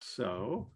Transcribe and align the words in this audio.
So, 0.00 0.70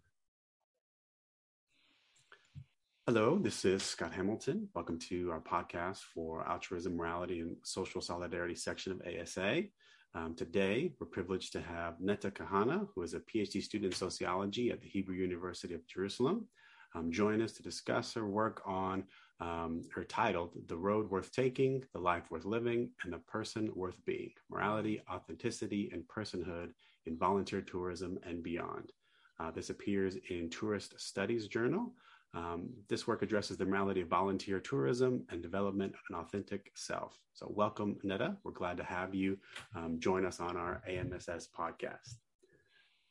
hello, 3.05 3.37
this 3.37 3.65
is 3.65 3.83
Scott 3.83 4.13
Hamilton. 4.13 4.67
Welcome 4.73 4.99
to 5.09 5.31
our 5.31 5.39
podcast 5.39 5.99
for 6.13 6.47
Altruism, 6.47 6.95
Morality, 6.95 7.41
and 7.41 7.55
Social 7.63 8.01
Solidarity 8.01 8.55
section 8.55 8.91
of 8.91 9.01
ASA. 9.01 9.63
Um, 10.15 10.35
today, 10.35 10.93
we're 10.99 11.07
privileged 11.07 11.53
to 11.53 11.61
have 11.61 12.01
Netta 12.01 12.31
Kahana, 12.31 12.87
who 12.93 13.03
is 13.03 13.13
a 13.13 13.19
PhD 13.19 13.61
student 13.61 13.93
in 13.93 13.97
sociology 13.97 14.71
at 14.71 14.81
the 14.81 14.89
Hebrew 14.89 15.15
University 15.15 15.73
of 15.73 15.87
Jerusalem, 15.87 16.47
um, 16.93 17.11
join 17.11 17.41
us 17.41 17.53
to 17.53 17.63
discuss 17.63 18.13
her 18.15 18.27
work 18.27 18.61
on 18.65 19.03
um, 19.39 19.83
her 19.93 20.03
titled 20.03 20.51
The 20.67 20.77
Road 20.77 21.09
Worth 21.09 21.31
Taking, 21.31 21.83
The 21.93 21.99
Life 21.99 22.29
Worth 22.29 22.45
Living, 22.45 22.89
and 23.03 23.13
the 23.13 23.19
Person 23.19 23.71
Worth 23.75 24.03
Being 24.05 24.31
Morality, 24.49 25.01
Authenticity, 25.09 25.89
and 25.93 26.03
Personhood 26.07 26.71
in 27.05 27.17
Volunteer 27.17 27.61
Tourism 27.61 28.19
and 28.23 28.43
Beyond. 28.43 28.91
Uh, 29.41 29.49
this 29.49 29.71
appears 29.71 30.17
in 30.29 30.49
Tourist 30.49 30.93
Studies 30.99 31.47
Journal. 31.47 31.91
Um, 32.35 32.69
this 32.87 33.07
work 33.07 33.23
addresses 33.23 33.57
the 33.57 33.65
morality 33.65 34.01
of 34.01 34.07
volunteer 34.07 34.59
tourism 34.59 35.25
and 35.29 35.41
development 35.41 35.93
of 35.93 36.01
an 36.09 36.23
authentic 36.23 36.71
self. 36.75 37.17
So, 37.33 37.51
welcome, 37.55 37.97
Netta. 38.03 38.37
We're 38.43 38.51
glad 38.51 38.77
to 38.77 38.83
have 38.83 39.15
you 39.15 39.37
um, 39.75 39.99
join 39.99 40.25
us 40.27 40.39
on 40.39 40.57
our 40.57 40.83
AMSS 40.87 41.47
podcast. 41.57 42.17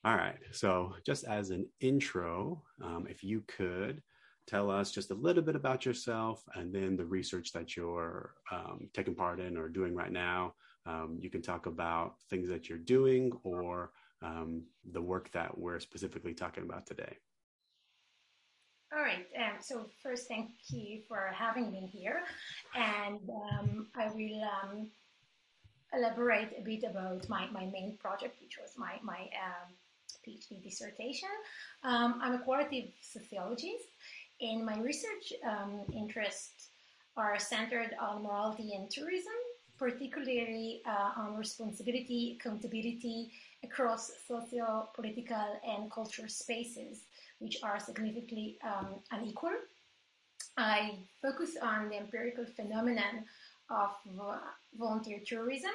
All 0.05 0.15
right. 0.15 0.39
So, 0.53 0.95
just 1.05 1.25
as 1.25 1.51
an 1.51 1.67
intro, 1.81 2.63
um, 2.81 3.07
if 3.11 3.25
you 3.25 3.43
could 3.49 4.01
tell 4.47 4.71
us 4.71 4.93
just 4.93 5.11
a 5.11 5.15
little 5.15 5.43
bit 5.43 5.57
about 5.57 5.85
yourself 5.85 6.45
and 6.55 6.73
then 6.73 6.97
the 6.97 7.05
research 7.05 7.53
that 7.53 7.77
you're 7.77 8.35
um, 8.53 8.89
taking 8.95 9.15
part 9.17 9.41
in 9.41 9.57
or 9.57 9.69
doing 9.69 9.95
right 9.95 10.13
now. 10.13 10.55
Um, 10.87 11.19
you 11.21 11.29
can 11.29 11.43
talk 11.43 11.67
about 11.67 12.15
things 12.31 12.49
that 12.49 12.69
you're 12.69 12.79
doing 12.79 13.33
or 13.45 13.91
um, 14.23 14.65
the 14.93 15.01
work 15.03 15.31
that 15.33 15.57
we're 15.57 15.81
specifically 15.81 16.35
talking 16.35 16.65
about 16.65 16.87
today. 16.87 17.17
All 18.93 19.03
right. 19.03 19.27
Um, 19.39 19.59
so 19.61 19.87
first, 20.03 20.27
thank 20.27 20.51
you 20.69 21.03
for 21.07 21.31
having 21.33 21.71
me 21.71 21.89
here, 21.93 22.23
and 22.75 23.21
um, 23.31 23.87
I 23.97 24.09
will 24.09 24.43
um, 24.43 24.89
elaborate 25.95 26.53
a 26.59 26.63
bit 26.63 26.83
about 26.83 27.29
my, 27.29 27.47
my 27.53 27.67
main 27.67 27.97
project, 28.01 28.41
which 28.41 28.59
was 28.61 28.73
my 28.77 28.95
my 29.03 29.29
um, 29.47 29.71
PhD 30.27 30.61
dissertation. 30.63 31.29
Um, 31.85 32.19
I'm 32.21 32.35
a 32.35 32.39
qualitative 32.41 32.91
sociologist, 33.01 33.87
and 34.41 34.67
my 34.67 34.77
research 34.79 35.33
um, 35.49 35.83
interests 35.95 36.71
are 37.17 37.39
centered 37.39 37.95
on 38.01 38.25
morality 38.25 38.73
and 38.75 38.91
tourism, 38.91 39.39
particularly 39.79 40.83
uh, 40.87 41.13
on 41.17 41.37
responsibility, 41.37 42.39
accountability, 42.41 43.31
across 43.65 44.11
socio-political 44.27 45.61
and 45.67 45.91
cultural 45.91 46.29
spaces, 46.29 47.05
which 47.39 47.59
are 47.63 47.79
significantly 47.79 48.59
um, 48.65 48.89
unequal. 49.11 49.53
I 50.57 50.97
focus 51.23 51.57
on 51.61 51.89
the 51.89 51.97
empirical 51.97 52.45
phenomenon 52.45 53.25
of 53.71 53.91
volunteer 54.79 55.21
tourism, 55.25 55.71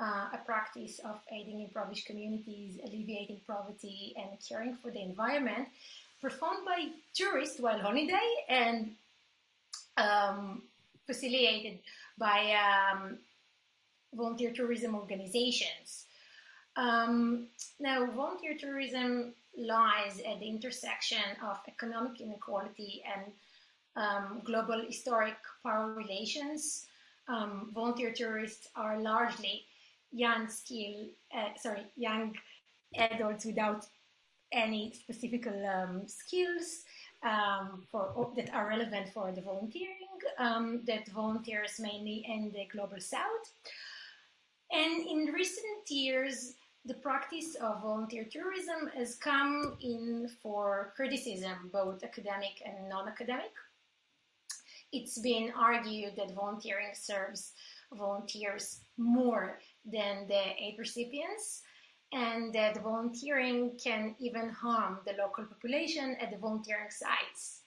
uh, 0.00 0.28
a 0.32 0.38
practice 0.44 1.00
of 1.04 1.20
aiding 1.32 1.60
impoverished 1.60 2.06
communities, 2.06 2.78
alleviating 2.84 3.40
poverty, 3.46 4.14
and 4.16 4.30
caring 4.46 4.74
for 4.76 4.90
the 4.90 5.00
environment, 5.02 5.68
performed 6.20 6.64
by 6.64 6.88
tourists 7.14 7.60
while 7.60 7.78
holiday 7.78 8.30
and 8.48 8.94
um, 9.96 10.62
facilitated 11.06 11.78
by 12.18 12.54
um, 12.54 13.18
volunteer 14.14 14.52
tourism 14.52 14.94
organizations. 14.94 16.06
Um, 16.76 17.48
now, 17.78 18.06
volunteer 18.06 18.56
tourism 18.58 19.34
lies 19.56 20.20
at 20.20 20.40
the 20.40 20.48
intersection 20.48 21.22
of 21.44 21.58
economic 21.68 22.20
inequality 22.20 23.02
and 23.14 23.32
um, 23.96 24.40
global 24.44 24.82
historic 24.86 25.36
power 25.62 25.92
relations. 25.92 26.86
Um, 27.28 27.70
volunteer 27.74 28.12
tourists 28.12 28.68
are 28.74 28.98
largely 29.00 29.64
young 30.12 30.48
skill, 30.48 31.08
uh, 31.36 31.50
sorry, 31.60 31.84
young 31.96 32.34
adults 32.96 33.44
without 33.44 33.86
any 34.50 34.92
specific 34.92 35.46
um, 35.46 36.02
skills 36.06 36.84
um, 37.22 37.84
for 37.90 38.32
that 38.36 38.52
are 38.52 38.68
relevant 38.68 39.08
for 39.10 39.32
the 39.32 39.40
volunteering. 39.40 39.96
Um, 40.38 40.80
that 40.86 41.08
volunteers 41.08 41.78
mainly 41.78 42.24
in 42.26 42.50
the 42.52 42.66
global 42.70 43.00
south. 43.00 43.52
And 44.70 45.06
in 45.06 45.26
recent 45.32 45.90
years, 45.90 46.54
the 46.84 46.94
practice 46.94 47.54
of 47.60 47.82
volunteer 47.82 48.26
tourism 48.30 48.90
has 48.96 49.14
come 49.14 49.76
in 49.80 50.28
for 50.42 50.92
criticism, 50.96 51.70
both 51.72 52.02
academic 52.02 52.60
and 52.64 52.88
non 52.88 53.08
academic. 53.08 53.52
It's 54.92 55.18
been 55.18 55.52
argued 55.56 56.16
that 56.16 56.34
volunteering 56.34 56.90
serves 56.94 57.52
volunteers 57.94 58.80
more 58.98 59.58
than 59.84 60.26
the 60.26 60.42
aid 60.58 60.76
recipients, 60.78 61.62
and 62.12 62.52
that 62.52 62.82
volunteering 62.82 63.78
can 63.82 64.14
even 64.18 64.48
harm 64.50 64.98
the 65.06 65.12
local 65.12 65.44
population 65.44 66.16
at 66.20 66.30
the 66.30 66.36
volunteering 66.36 66.90
sites. 66.90 67.62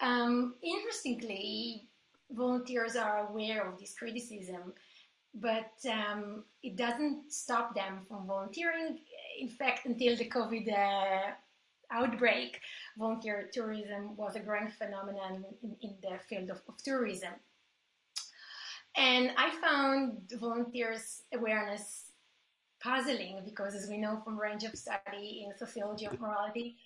Um, 0.00 0.54
interestingly, 0.62 1.88
volunteers 2.30 2.96
are 2.96 3.28
aware 3.28 3.68
of 3.68 3.78
this 3.78 3.94
criticism 3.94 4.72
but 5.34 5.72
um, 5.88 6.44
it 6.62 6.76
doesn't 6.76 7.32
stop 7.32 7.74
them 7.74 8.00
from 8.08 8.26
volunteering. 8.26 8.98
In 9.38 9.48
fact, 9.48 9.86
until 9.86 10.16
the 10.16 10.28
COVID 10.28 10.72
uh, 10.72 11.32
outbreak, 11.90 12.60
volunteer 12.98 13.48
tourism 13.52 14.16
was 14.16 14.36
a 14.36 14.40
growing 14.40 14.70
phenomenon 14.70 15.44
in, 15.62 15.76
in 15.82 15.94
the 16.02 16.18
field 16.28 16.50
of, 16.50 16.60
of, 16.68 16.82
tourism. 16.82 17.32
And 18.96 19.30
I 19.36 19.50
found 19.60 20.32
volunteers' 20.38 21.22
awareness 21.32 22.06
puzzling 22.82 23.42
because, 23.44 23.74
as 23.74 23.88
we 23.88 23.98
know 23.98 24.20
from 24.24 24.38
range 24.38 24.64
of 24.64 24.76
study 24.76 25.46
in 25.46 25.56
sociology 25.56 26.06
of 26.06 26.20
morality 26.20 26.76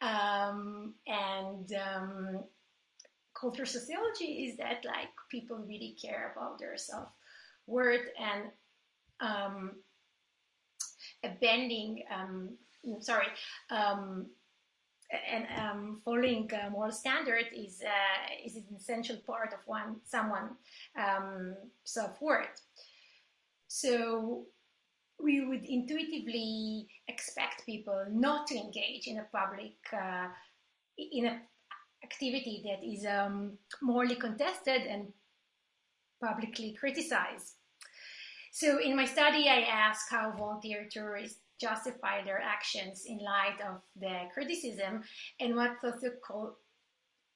um, 0.00 0.94
and 1.06 1.72
um, 1.74 2.40
culture 3.38 3.66
sociology, 3.66 4.46
is 4.46 4.56
that 4.56 4.84
like 4.84 5.10
people 5.30 5.58
really 5.58 5.96
care 6.02 6.32
about 6.34 6.58
their 6.58 6.76
self 6.76 7.08
word 7.66 8.00
and 8.18 8.44
um, 9.20 9.72
bending, 11.40 12.02
um, 12.14 12.56
sorry, 13.00 13.26
um, 13.70 14.26
and 15.30 15.46
um, 15.58 16.00
following 16.04 16.50
uh, 16.54 16.70
moral 16.70 16.90
standard 16.90 17.44
is 17.54 17.82
uh, 17.84 18.34
is 18.44 18.56
an 18.56 18.64
essential 18.74 19.16
part 19.26 19.52
of 19.52 19.60
one 19.66 19.96
someone 20.04 20.50
um, 20.98 21.54
self 21.84 22.20
worth. 22.20 22.60
So 23.68 24.46
we 25.22 25.44
would 25.44 25.64
intuitively 25.64 26.88
expect 27.08 27.64
people 27.66 28.04
not 28.10 28.46
to 28.48 28.56
engage 28.56 29.06
in 29.06 29.18
a 29.18 29.26
public 29.32 29.76
uh, 29.92 30.28
in 30.98 31.26
an 31.26 31.40
activity 32.02 32.62
that 32.64 32.84
is 32.84 33.06
um, 33.06 33.52
morally 33.80 34.16
contested 34.16 34.82
and 34.82 35.06
publicly 36.22 36.76
criticized. 36.78 37.56
So 38.52 38.78
in 38.78 38.94
my 38.94 39.06
study, 39.06 39.48
I 39.48 39.62
asked 39.62 40.10
how 40.10 40.32
volunteer 40.36 40.86
tourists 40.90 41.40
justify 41.60 42.22
their 42.22 42.40
actions 42.40 43.04
in 43.06 43.18
light 43.18 43.58
of 43.66 43.80
the 43.96 44.28
criticism 44.34 45.02
and 45.40 45.56
what 45.56 45.80
sociocultural 45.82 46.54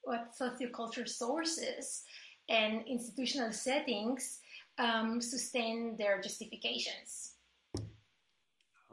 what 0.02 0.30
sociocultural 0.40 1.08
sources 1.08 2.04
and 2.48 2.86
institutional 2.86 3.52
settings 3.52 4.38
um, 4.78 5.20
sustain 5.20 5.96
their 5.98 6.20
justifications. 6.20 7.32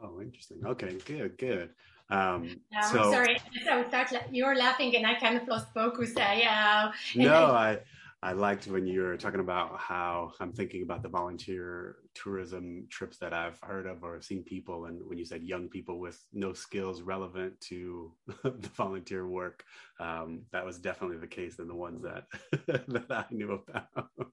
Oh, 0.02 0.20
interesting. 0.20 0.60
Okay, 0.66 0.98
good, 1.04 1.38
good. 1.38 1.70
Um, 2.10 2.18
um, 2.18 2.60
so, 2.92 3.10
sorry, 3.12 3.38
so 3.64 3.84
you're 4.32 4.56
laughing 4.56 4.94
and 4.96 5.06
I 5.06 5.14
kind 5.14 5.36
of 5.40 5.46
lost 5.46 5.72
focus. 5.72 6.12
I, 6.16 6.42
uh, 6.42 6.92
no, 7.14 7.46
I, 7.46 7.78
I 8.24 8.32
liked 8.32 8.68
when 8.68 8.86
you 8.86 9.02
were 9.02 9.18
talking 9.18 9.40
about 9.40 9.78
how 9.78 10.32
I'm 10.40 10.50
thinking 10.50 10.82
about 10.82 11.02
the 11.02 11.10
volunteer 11.10 11.96
tourism 12.14 12.86
trips 12.88 13.18
that 13.18 13.34
I've 13.34 13.60
heard 13.60 13.84
of 13.84 14.02
or 14.02 14.22
seen 14.22 14.42
people, 14.42 14.86
and 14.86 15.02
when 15.06 15.18
you 15.18 15.26
said 15.26 15.42
young 15.42 15.68
people 15.68 15.98
with 16.00 16.24
no 16.32 16.54
skills 16.54 17.02
relevant 17.02 17.60
to 17.68 18.10
the 18.42 18.70
volunteer 18.74 19.28
work, 19.28 19.66
um, 20.00 20.40
that 20.52 20.64
was 20.64 20.78
definitely 20.78 21.18
the 21.18 21.26
case 21.26 21.58
in 21.58 21.68
the 21.68 21.74
ones 21.74 22.02
that 22.02 22.24
that 22.88 23.10
I 23.10 23.26
knew 23.30 23.62
about. 23.68 24.32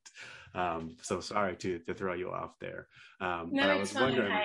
Um, 0.55 0.95
so 1.01 1.19
sorry 1.19 1.57
to 1.57 1.79
to 1.79 1.93
throw 1.93 2.13
you 2.13 2.31
off 2.31 2.57
there. 2.59 2.87
Um, 3.19 3.49
no, 3.51 3.63
but 3.63 3.71
I 3.71 3.75
was 3.75 3.93
wondering. 3.93 4.39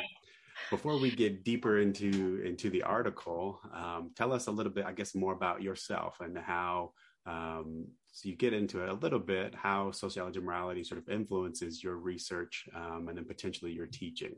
Before 0.71 0.99
we 0.99 1.13
get 1.13 1.45
deeper 1.45 1.79
into 1.79 2.43
into 2.45 2.69
the 2.69 2.83
article, 2.83 3.61
um, 3.73 4.11
tell 4.17 4.33
us 4.33 4.49
a 4.49 4.51
little 4.51 4.73
bit, 4.73 4.87
I 4.87 4.93
guess, 4.93 5.15
more 5.15 5.35
about 5.35 5.63
yourself 5.63 6.19
and 6.21 6.37
how 6.37 6.95
um, 7.27 7.87
so 8.13 8.29
you 8.29 8.37
get 8.37 8.53
into 8.53 8.83
it 8.83 8.89
a 8.89 8.95
little 8.95 9.19
bit 9.19 9.55
how 9.55 9.91
sociology 9.91 10.39
and 10.39 10.47
morality 10.47 10.83
sort 10.83 11.01
of 11.01 11.09
influences 11.09 11.83
your 11.83 11.97
research 11.97 12.67
um, 12.75 13.09
and 13.09 13.19
then 13.19 13.25
potentially 13.25 13.73
your 13.73 13.87
teaching. 13.87 14.35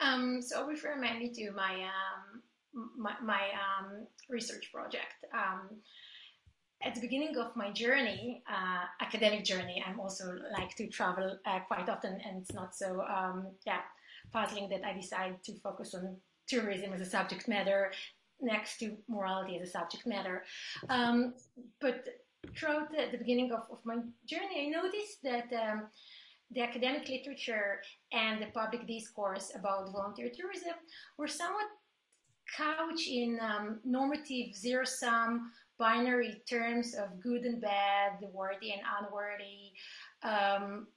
Um, 0.00 0.40
so 0.42 0.64
I 0.64 0.66
refer 0.66 0.96
mainly 0.96 1.30
to 1.30 1.52
my 1.52 1.84
um, 1.84 2.42
my, 2.96 3.14
my 3.22 3.42
um, 3.54 4.06
research 4.28 4.70
project. 4.72 5.24
Um, 5.34 5.68
at 6.84 6.94
the 6.94 7.00
beginning 7.00 7.36
of 7.36 7.56
my 7.56 7.72
journey, 7.72 8.42
uh, 8.48 8.84
academic 9.00 9.44
journey, 9.44 9.82
I'm 9.84 9.98
also 9.98 10.36
like 10.56 10.76
to 10.76 10.86
travel 10.86 11.38
uh, 11.44 11.60
quite 11.66 11.88
often, 11.88 12.20
and 12.24 12.42
it's 12.42 12.52
not 12.52 12.74
so 12.74 13.04
yeah 13.66 13.80
puzzling 14.32 14.68
that 14.70 14.84
I 14.84 14.92
decided 14.92 15.42
to 15.44 15.58
focus 15.60 15.94
on 15.94 16.16
tourism 16.48 16.92
as 16.92 17.00
a 17.00 17.06
subject 17.06 17.46
matter 17.48 17.92
next 18.40 18.78
to 18.78 18.96
morality 19.08 19.56
as 19.56 19.68
a 19.68 19.70
subject 19.70 20.06
matter. 20.06 20.44
Um, 20.88 21.34
but 21.80 22.06
throughout 22.56 22.90
the, 22.90 23.08
the 23.10 23.18
beginning 23.18 23.52
of, 23.52 23.62
of, 23.70 23.78
my 23.84 23.96
journey, 24.26 24.66
I 24.66 24.80
noticed 24.80 25.22
that 25.24 25.52
um, 25.52 25.88
the 26.52 26.62
academic 26.62 27.08
literature 27.08 27.80
and 28.12 28.40
the 28.40 28.46
public 28.54 28.86
discourse 28.86 29.52
about 29.54 29.92
volunteer 29.92 30.30
tourism 30.34 30.74
were 31.18 31.28
somewhat 31.28 31.66
couched 32.56 33.08
in 33.08 33.38
um, 33.40 33.80
normative 33.84 34.54
zero 34.54 34.84
sum 34.84 35.50
binary 35.78 36.42
terms 36.48 36.94
of 36.94 37.20
good 37.20 37.42
and 37.42 37.60
bad, 37.60 38.18
worthy 38.32 38.72
and 38.72 38.82
unworthy, 39.00 39.72
um, 40.22 40.88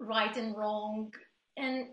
right 0.00 0.36
and 0.36 0.56
wrong. 0.56 1.12
And 1.56 1.88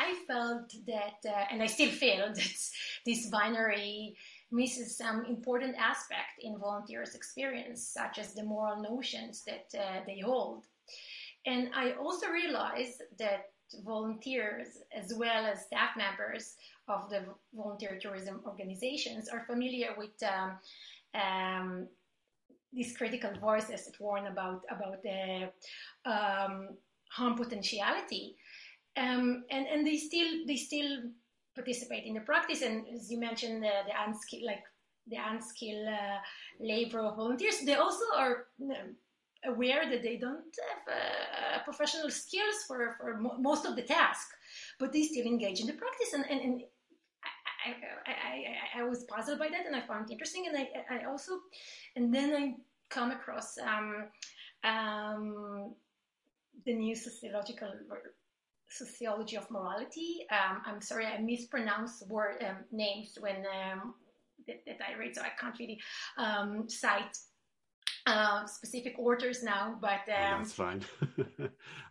I 0.00 0.14
felt 0.26 0.72
that, 0.86 1.28
uh, 1.28 1.44
and 1.50 1.62
I 1.62 1.66
still 1.66 1.90
feel 1.90 2.26
that 2.34 2.58
this 3.06 3.26
binary 3.30 4.16
misses 4.50 4.96
some 4.96 5.24
important 5.26 5.76
aspect 5.78 6.40
in 6.40 6.58
volunteers' 6.58 7.14
experience, 7.14 7.88
such 7.88 8.18
as 8.18 8.34
the 8.34 8.44
moral 8.44 8.82
notions 8.82 9.42
that 9.46 9.66
uh, 9.78 10.00
they 10.06 10.20
hold. 10.20 10.64
And 11.46 11.70
I 11.74 11.92
also 11.92 12.28
realized 12.28 13.02
that 13.18 13.46
volunteers, 13.84 14.68
as 14.96 15.12
well 15.14 15.44
as 15.44 15.66
staff 15.66 15.90
members 15.96 16.54
of 16.88 17.10
the 17.10 17.24
volunteer 17.54 17.98
tourism 18.00 18.40
organizations, 18.46 19.28
are 19.28 19.44
familiar 19.46 19.90
with 19.96 20.22
um, 20.22 20.58
um, 21.20 21.88
these 22.72 22.96
critical 22.96 23.32
voices 23.40 23.86
that 23.86 24.00
warn 24.00 24.26
about 24.26 24.62
about 24.70 25.02
the 25.02 25.50
um, 26.04 26.68
harm 27.10 27.36
potentiality, 27.36 28.36
um, 28.96 29.44
and 29.50 29.66
and 29.66 29.86
they 29.86 29.96
still 29.96 30.46
they 30.46 30.56
still 30.56 31.02
participate 31.54 32.04
in 32.04 32.14
the 32.14 32.20
practice. 32.20 32.62
And 32.62 32.86
as 32.94 33.10
you 33.10 33.18
mentioned, 33.18 33.62
the, 33.62 33.70
the 33.86 33.94
unskilled 34.06 34.44
like 34.44 34.64
the 35.06 35.16
unskilled 35.16 35.88
uh, 35.88 36.18
labor 36.60 37.00
of 37.00 37.16
volunteers, 37.16 37.60
they 37.60 37.74
also 37.74 38.04
are 38.16 38.46
aware 39.46 39.88
that 39.90 40.02
they 40.02 40.16
don't 40.16 40.56
have 40.68 40.96
uh, 40.96 41.62
professional 41.64 42.10
skills 42.10 42.64
for, 42.66 42.96
for 42.98 43.18
mo- 43.18 43.36
most 43.38 43.66
of 43.66 43.76
the 43.76 43.82
task, 43.82 44.28
but 44.78 44.92
they 44.92 45.02
still 45.02 45.26
engage 45.26 45.60
in 45.60 45.66
the 45.66 45.74
practice. 45.74 46.14
And, 46.14 46.24
and, 46.30 46.40
and 46.40 46.62
I, 47.66 48.10
I, 48.10 48.80
I, 48.80 48.80
I, 48.80 48.88
was 48.88 49.04
puzzled 49.04 49.38
by 49.38 49.48
that 49.48 49.66
and 49.66 49.76
I 49.76 49.82
found 49.82 50.10
it 50.10 50.12
interesting. 50.12 50.46
And 50.46 50.66
I 50.90 51.04
also, 51.04 51.32
and 51.96 52.14
then 52.14 52.34
I 52.34 52.54
come 52.88 53.10
across 53.10 53.58
um, 53.58 54.06
um, 54.64 55.74
the 56.64 56.74
new 56.74 56.94
sociological 56.94 57.72
sociology 58.74 59.36
of 59.36 59.50
morality. 59.50 60.26
Um, 60.30 60.62
I'm 60.66 60.80
sorry, 60.80 61.06
I 61.06 61.18
mispronounce 61.18 62.02
word 62.08 62.42
um, 62.42 62.56
names 62.72 63.16
when 63.20 63.36
um, 63.36 63.94
that, 64.46 64.62
that, 64.66 64.78
I 64.88 64.98
read, 64.98 65.14
so 65.14 65.22
I 65.22 65.30
can't 65.40 65.58
really 65.58 65.80
um, 66.18 66.68
cite 66.68 67.16
uh, 68.06 68.46
specific 68.46 68.96
authors 68.98 69.42
now, 69.42 69.78
but 69.80 70.02
um, 70.08 70.34
oh, 70.34 70.38
that's 70.38 70.52
fine. 70.52 70.82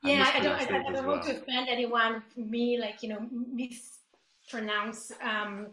yeah, 0.04 0.30
I 0.34 0.40
don't, 0.40 0.72
I, 0.72 0.90
I 0.90 0.92
don't 0.92 1.08
want 1.08 1.24
to 1.24 1.38
offend 1.38 1.70
anyone. 1.70 2.22
Me, 2.36 2.80
like 2.80 3.02
you 3.02 3.10
know, 3.10 3.28
mispronounce 3.32 5.12
um, 5.22 5.68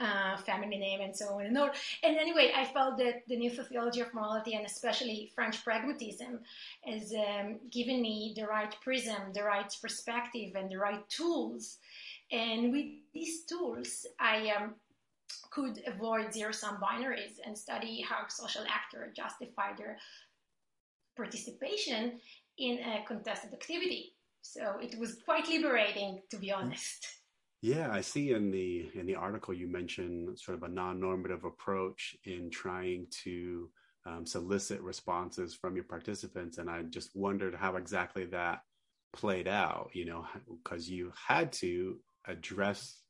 uh, 0.00 0.36
family 0.38 0.78
name 0.78 1.00
and 1.00 1.16
so 1.16 1.38
on 1.38 1.46
and 1.46 1.58
on. 1.58 1.70
And 2.02 2.16
anyway, 2.16 2.52
I 2.54 2.64
felt 2.66 2.98
that 2.98 3.22
the 3.28 3.36
new 3.36 3.50
sociology 3.54 4.00
of 4.00 4.12
morality 4.12 4.54
and 4.54 4.66
especially 4.66 5.30
French 5.34 5.64
pragmatism 5.64 6.40
has 6.84 7.12
um, 7.14 7.58
given 7.70 8.02
me 8.02 8.34
the 8.36 8.46
right 8.46 8.74
prism, 8.82 9.32
the 9.32 9.42
right 9.42 9.74
perspective, 9.80 10.52
and 10.54 10.70
the 10.70 10.78
right 10.78 11.08
tools. 11.08 11.78
And 12.30 12.72
with 12.72 12.86
these 13.14 13.44
tools, 13.44 14.06
I 14.20 14.52
um, 14.56 14.74
could 15.50 15.80
avoid 15.86 16.32
zero 16.32 16.52
sum 16.52 16.78
binaries 16.82 17.38
and 17.44 17.56
study 17.56 18.02
how 18.02 18.26
social 18.28 18.64
actors 18.68 19.16
justify 19.16 19.74
their 19.76 19.96
participation 21.16 22.20
in 22.58 22.78
a 22.78 23.04
contested 23.06 23.52
activity. 23.52 24.12
So 24.42 24.78
it 24.80 24.98
was 24.98 25.16
quite 25.24 25.48
liberating, 25.48 26.20
to 26.30 26.36
be 26.36 26.52
honest. 26.52 27.06
Yeah, 27.66 27.90
I 27.90 28.00
see 28.00 28.30
in 28.30 28.52
the 28.52 28.88
in 28.94 29.06
the 29.06 29.16
article 29.16 29.52
you 29.52 29.66
mentioned 29.66 30.38
sort 30.38 30.56
of 30.56 30.62
a 30.62 30.68
non-normative 30.68 31.42
approach 31.42 32.16
in 32.22 32.48
trying 32.48 33.08
to 33.24 33.68
um, 34.06 34.24
solicit 34.24 34.80
responses 34.82 35.52
from 35.52 35.74
your 35.74 35.82
participants, 35.82 36.58
and 36.58 36.70
I 36.70 36.82
just 36.82 37.10
wondered 37.16 37.56
how 37.56 37.74
exactly 37.74 38.24
that 38.26 38.60
played 39.12 39.48
out. 39.48 39.90
You 39.94 40.04
know, 40.04 40.26
because 40.48 40.88
you 40.88 41.12
had 41.26 41.50
to 41.54 41.96
address 42.28 43.02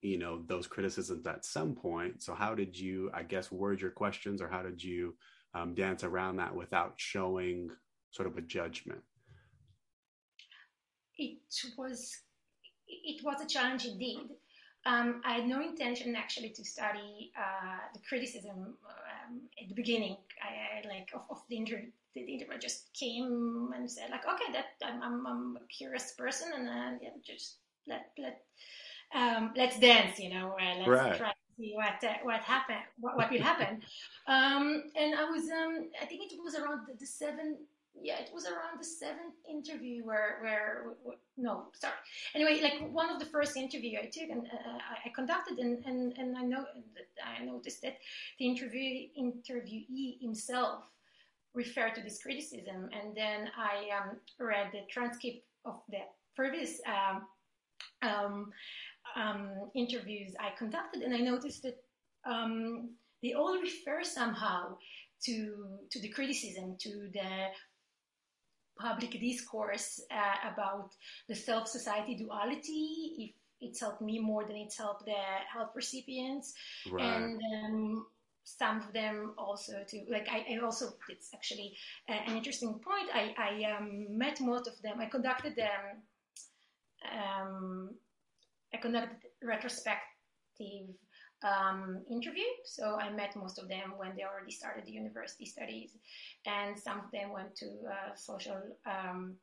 you 0.00 0.16
know 0.16 0.42
those 0.46 0.66
criticisms 0.66 1.26
at 1.26 1.44
some 1.44 1.74
point 1.74 2.22
so 2.22 2.34
how 2.34 2.54
did 2.54 2.76
you 2.76 3.08
i 3.14 3.22
guess 3.22 3.52
word 3.52 3.80
your 3.80 3.90
questions 3.90 4.42
or 4.42 4.48
how 4.48 4.60
did 4.60 4.82
you 4.82 5.14
um, 5.54 5.74
dance 5.74 6.02
around 6.02 6.36
that 6.36 6.54
without 6.54 6.94
showing 6.96 7.70
sort 8.10 8.26
of 8.26 8.36
a 8.36 8.40
judgment 8.40 9.00
it 11.18 11.38
was 11.78 12.22
it 13.04 13.24
was 13.24 13.40
a 13.40 13.46
challenge 13.46 13.86
indeed 13.86 14.28
um, 14.84 15.22
I 15.24 15.34
had 15.34 15.46
no 15.46 15.60
intention 15.60 16.16
actually 16.16 16.50
to 16.50 16.64
study 16.64 17.30
uh, 17.38 17.78
the 17.94 18.00
criticism 18.08 18.74
um, 18.84 19.40
at 19.60 19.68
the 19.68 19.74
beginning. 19.74 20.16
I, 20.42 20.78
I 20.78 20.88
like 20.88 21.10
of, 21.14 21.22
of, 21.30 21.42
the 21.48 21.56
interview. 21.56 21.90
The 22.14 22.20
interview 22.20 22.58
just 22.58 22.92
came 22.92 23.70
and 23.74 23.90
said 23.90 24.10
like, 24.10 24.26
okay, 24.26 24.52
that 24.52 24.66
I'm, 24.84 25.02
I'm, 25.02 25.26
I'm 25.26 25.56
a 25.56 25.66
curious 25.68 26.12
person, 26.12 26.48
and 26.54 26.68
uh, 26.68 26.98
yeah, 27.00 27.10
just 27.24 27.56
let 27.86 28.10
let 28.18 28.42
um, 29.14 29.52
let's 29.56 29.78
dance, 29.78 30.18
you 30.18 30.30
know, 30.30 30.56
uh, 30.60 30.78
let's 30.78 30.88
right. 30.88 31.16
try 31.16 31.28
to 31.30 31.56
see 31.56 31.72
what 31.74 32.02
uh, 32.04 32.14
what 32.24 32.40
happened, 32.40 32.80
what, 32.98 33.16
what 33.16 33.30
will 33.30 33.42
happen. 33.42 33.82
Um, 34.28 34.84
and 34.94 35.16
I 35.16 35.24
was, 35.24 35.50
um, 35.50 35.88
I 36.00 36.06
think 36.06 36.32
it 36.32 36.38
was 36.44 36.54
around 36.54 36.86
the, 36.86 36.94
the 36.96 37.06
seventh, 37.06 37.58
yeah, 38.00 38.18
it 38.20 38.30
was 38.32 38.46
around 38.46 38.80
the 38.80 38.84
seventh 38.84 39.34
interview 39.48 40.04
where, 40.04 40.38
where, 40.40 40.84
where, 41.02 41.16
no, 41.36 41.66
sorry. 41.74 41.94
Anyway, 42.34 42.60
like 42.62 42.92
one 42.92 43.10
of 43.10 43.18
the 43.18 43.26
first 43.26 43.56
interview 43.56 43.98
I 43.98 44.06
took 44.06 44.30
and 44.30 44.46
uh, 44.46 44.78
I 45.04 45.08
conducted, 45.14 45.58
and, 45.58 45.84
and, 45.84 46.16
and 46.16 46.36
I 46.36 46.42
know 46.42 46.64
I 47.24 47.44
noticed 47.44 47.82
that 47.82 47.98
the 48.38 48.46
interview 48.46 49.08
interviewee 49.18 50.20
himself 50.20 50.84
referred 51.54 51.94
to 51.96 52.02
this 52.02 52.22
criticism, 52.22 52.88
and 52.92 53.14
then 53.14 53.50
I 53.56 53.90
um, 53.96 54.16
read 54.38 54.68
the 54.72 54.80
transcript 54.90 55.44
of 55.64 55.80
the 55.88 55.98
previous. 56.34 56.80
Um, 56.86 57.26
um, 58.02 58.52
um, 59.16 59.70
interviews 59.74 60.32
I 60.40 60.56
conducted, 60.56 61.02
and 61.02 61.14
I 61.14 61.18
noticed 61.18 61.62
that 61.62 61.76
um, 62.24 62.90
they 63.22 63.34
all 63.34 63.60
refer 63.60 64.02
somehow 64.02 64.76
to 65.24 65.78
to 65.90 66.00
the 66.00 66.08
criticism, 66.08 66.76
to 66.80 67.08
the 67.12 67.48
public 68.78 69.12
discourse 69.12 70.00
uh, 70.10 70.52
about 70.52 70.90
the 71.28 71.34
self-society 71.34 72.16
duality. 72.16 73.14
If 73.18 73.34
it's 73.60 73.80
helped 73.80 74.02
me 74.02 74.18
more 74.18 74.44
than 74.44 74.56
it's 74.56 74.76
helped 74.76 75.04
the 75.04 75.22
help 75.52 75.74
recipients, 75.76 76.52
right. 76.90 77.04
and 77.04 77.40
um, 77.64 78.06
some 78.44 78.78
of 78.78 78.92
them 78.92 79.34
also 79.38 79.72
to 79.88 80.04
like 80.10 80.28
I, 80.28 80.44
I 80.54 80.64
also 80.64 80.90
it's 81.08 81.30
actually 81.34 81.76
uh, 82.08 82.14
an 82.26 82.36
interesting 82.36 82.72
point. 82.74 83.08
I, 83.14 83.34
I 83.38 83.76
um, 83.76 84.06
met 84.18 84.40
most 84.40 84.66
of 84.66 84.80
them. 84.82 85.00
I 85.00 85.06
conducted 85.06 85.54
them. 85.56 86.02
Um, 87.12 87.90
I 88.74 88.78
conducted 88.78 89.18
retrospective 89.42 90.96
um, 91.44 92.00
interview. 92.10 92.44
So 92.64 92.98
I 92.98 93.10
met 93.10 93.36
most 93.36 93.58
of 93.58 93.68
them 93.68 93.94
when 93.96 94.14
they 94.16 94.24
already 94.24 94.52
started 94.52 94.86
the 94.86 94.92
university 94.92 95.46
studies, 95.46 95.90
and 96.46 96.78
some 96.78 96.98
of 97.00 97.10
them 97.10 97.32
went 97.32 97.54
to 97.56 97.66
uh, 97.66 98.14
social 98.14 98.60
um, 98.86 99.34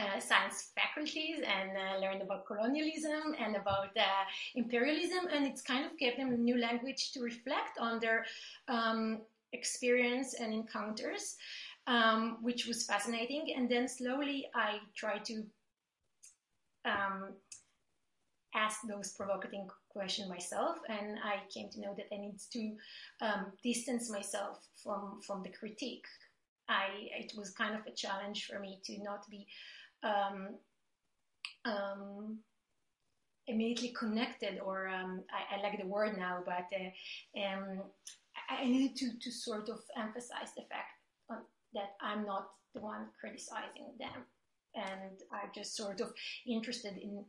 uh, 0.00 0.18
science 0.18 0.70
faculties 0.74 1.38
and 1.38 1.70
uh, 1.76 2.00
learned 2.00 2.22
about 2.22 2.46
colonialism 2.46 3.34
and 3.38 3.56
about 3.56 3.96
uh, 3.96 4.24
imperialism, 4.54 5.26
and 5.32 5.46
it's 5.46 5.62
kind 5.62 5.84
of 5.84 5.96
gave 5.98 6.16
them 6.16 6.32
a 6.32 6.36
new 6.36 6.58
language 6.58 7.12
to 7.12 7.20
reflect 7.20 7.78
on 7.78 8.00
their 8.00 8.24
um, 8.68 9.20
experience 9.52 10.34
and 10.34 10.52
encounters, 10.54 11.36
um, 11.86 12.38
which 12.40 12.66
was 12.66 12.84
fascinating. 12.84 13.52
And 13.56 13.68
then 13.68 13.88
slowly 13.88 14.46
I 14.54 14.78
tried 14.94 15.24
to 15.26 15.44
um, 16.84 17.34
ask 18.54 18.80
those 18.88 19.12
provocative 19.12 19.68
questions 19.90 20.28
myself, 20.28 20.78
and 20.88 21.18
I 21.24 21.40
came 21.52 21.68
to 21.70 21.80
know 21.80 21.94
that 21.96 22.06
I 22.12 22.18
need 22.18 22.38
to 22.52 22.76
um, 23.20 23.46
distance 23.62 24.10
myself 24.10 24.58
from 24.82 25.20
from 25.26 25.42
the 25.42 25.50
critique. 25.50 26.06
I 26.68 26.86
it 27.18 27.32
was 27.36 27.50
kind 27.50 27.74
of 27.74 27.86
a 27.86 27.94
challenge 27.94 28.46
for 28.46 28.58
me 28.58 28.80
to 28.84 29.02
not 29.02 29.28
be 29.30 29.46
um, 30.02 30.48
um, 31.64 32.38
immediately 33.46 33.94
connected, 33.98 34.60
or 34.64 34.88
um, 34.88 35.22
I, 35.30 35.56
I, 35.56 35.62
like 35.62 35.78
the 35.78 35.86
word 35.86 36.16
now, 36.16 36.42
but 36.44 36.66
uh, 36.72 37.46
um, 37.46 37.82
I, 38.48 38.62
I 38.62 38.64
needed 38.66 38.96
to, 38.96 39.18
to 39.18 39.30
sort 39.30 39.68
of 39.68 39.80
emphasize 39.96 40.54
the 40.56 40.62
fact 40.62 41.00
that 41.74 41.94
I'm 42.00 42.24
not 42.24 42.48
the 42.74 42.80
one 42.80 43.06
criticizing 43.18 43.94
them. 43.98 44.24
And 44.74 45.18
I'm 45.32 45.50
just 45.54 45.76
sort 45.76 46.00
of 46.00 46.12
interested 46.46 46.96
in 46.96 47.24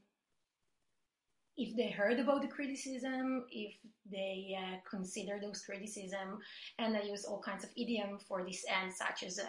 if 1.57 1.75
they 1.75 1.89
heard 1.89 2.19
about 2.19 2.41
the 2.41 2.47
criticism, 2.47 3.45
if 3.51 3.73
they 4.09 4.57
uh, 4.57 4.77
consider 4.89 5.39
those 5.41 5.61
criticism, 5.61 6.39
and 6.79 6.95
I 6.95 7.01
use 7.01 7.25
all 7.25 7.39
kinds 7.39 7.63
of 7.63 7.69
idiom 7.75 8.19
for 8.19 8.43
this 8.43 8.65
end, 8.67 8.93
such 8.93 9.23
as 9.23 9.39
uh, 9.39 9.43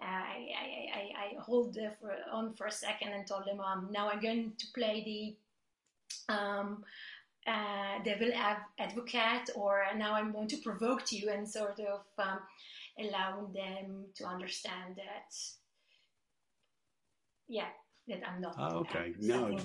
I, 0.00 0.06
I, 0.06 0.98
I, 0.98 1.36
I, 1.36 1.40
hold 1.40 1.76
for, 2.00 2.16
on 2.32 2.54
for 2.54 2.66
a 2.66 2.72
second 2.72 3.12
and 3.12 3.26
told 3.26 3.46
them, 3.46 3.60
um, 3.60 3.88
now 3.92 4.08
I'm 4.08 4.20
going 4.20 4.52
to 4.58 4.66
play 4.74 5.36
the 6.28 6.34
um, 6.34 6.84
uh, 7.46 8.02
devil 8.04 8.30
advocate, 8.78 9.50
or 9.54 9.84
now 9.96 10.14
I'm 10.14 10.32
going 10.32 10.48
to 10.48 10.56
provoke 10.56 11.12
you, 11.12 11.30
and 11.30 11.48
sort 11.48 11.78
of 11.80 12.00
um, 12.18 12.40
allowing 12.98 13.52
them 13.52 14.06
to 14.16 14.24
understand 14.24 14.96
that, 14.96 15.34
yeah, 17.48 17.68
that 18.08 18.22
I'm 18.26 18.40
not. 18.40 18.56
Oh, 18.58 18.78
okay. 18.78 19.14
No. 19.20 19.56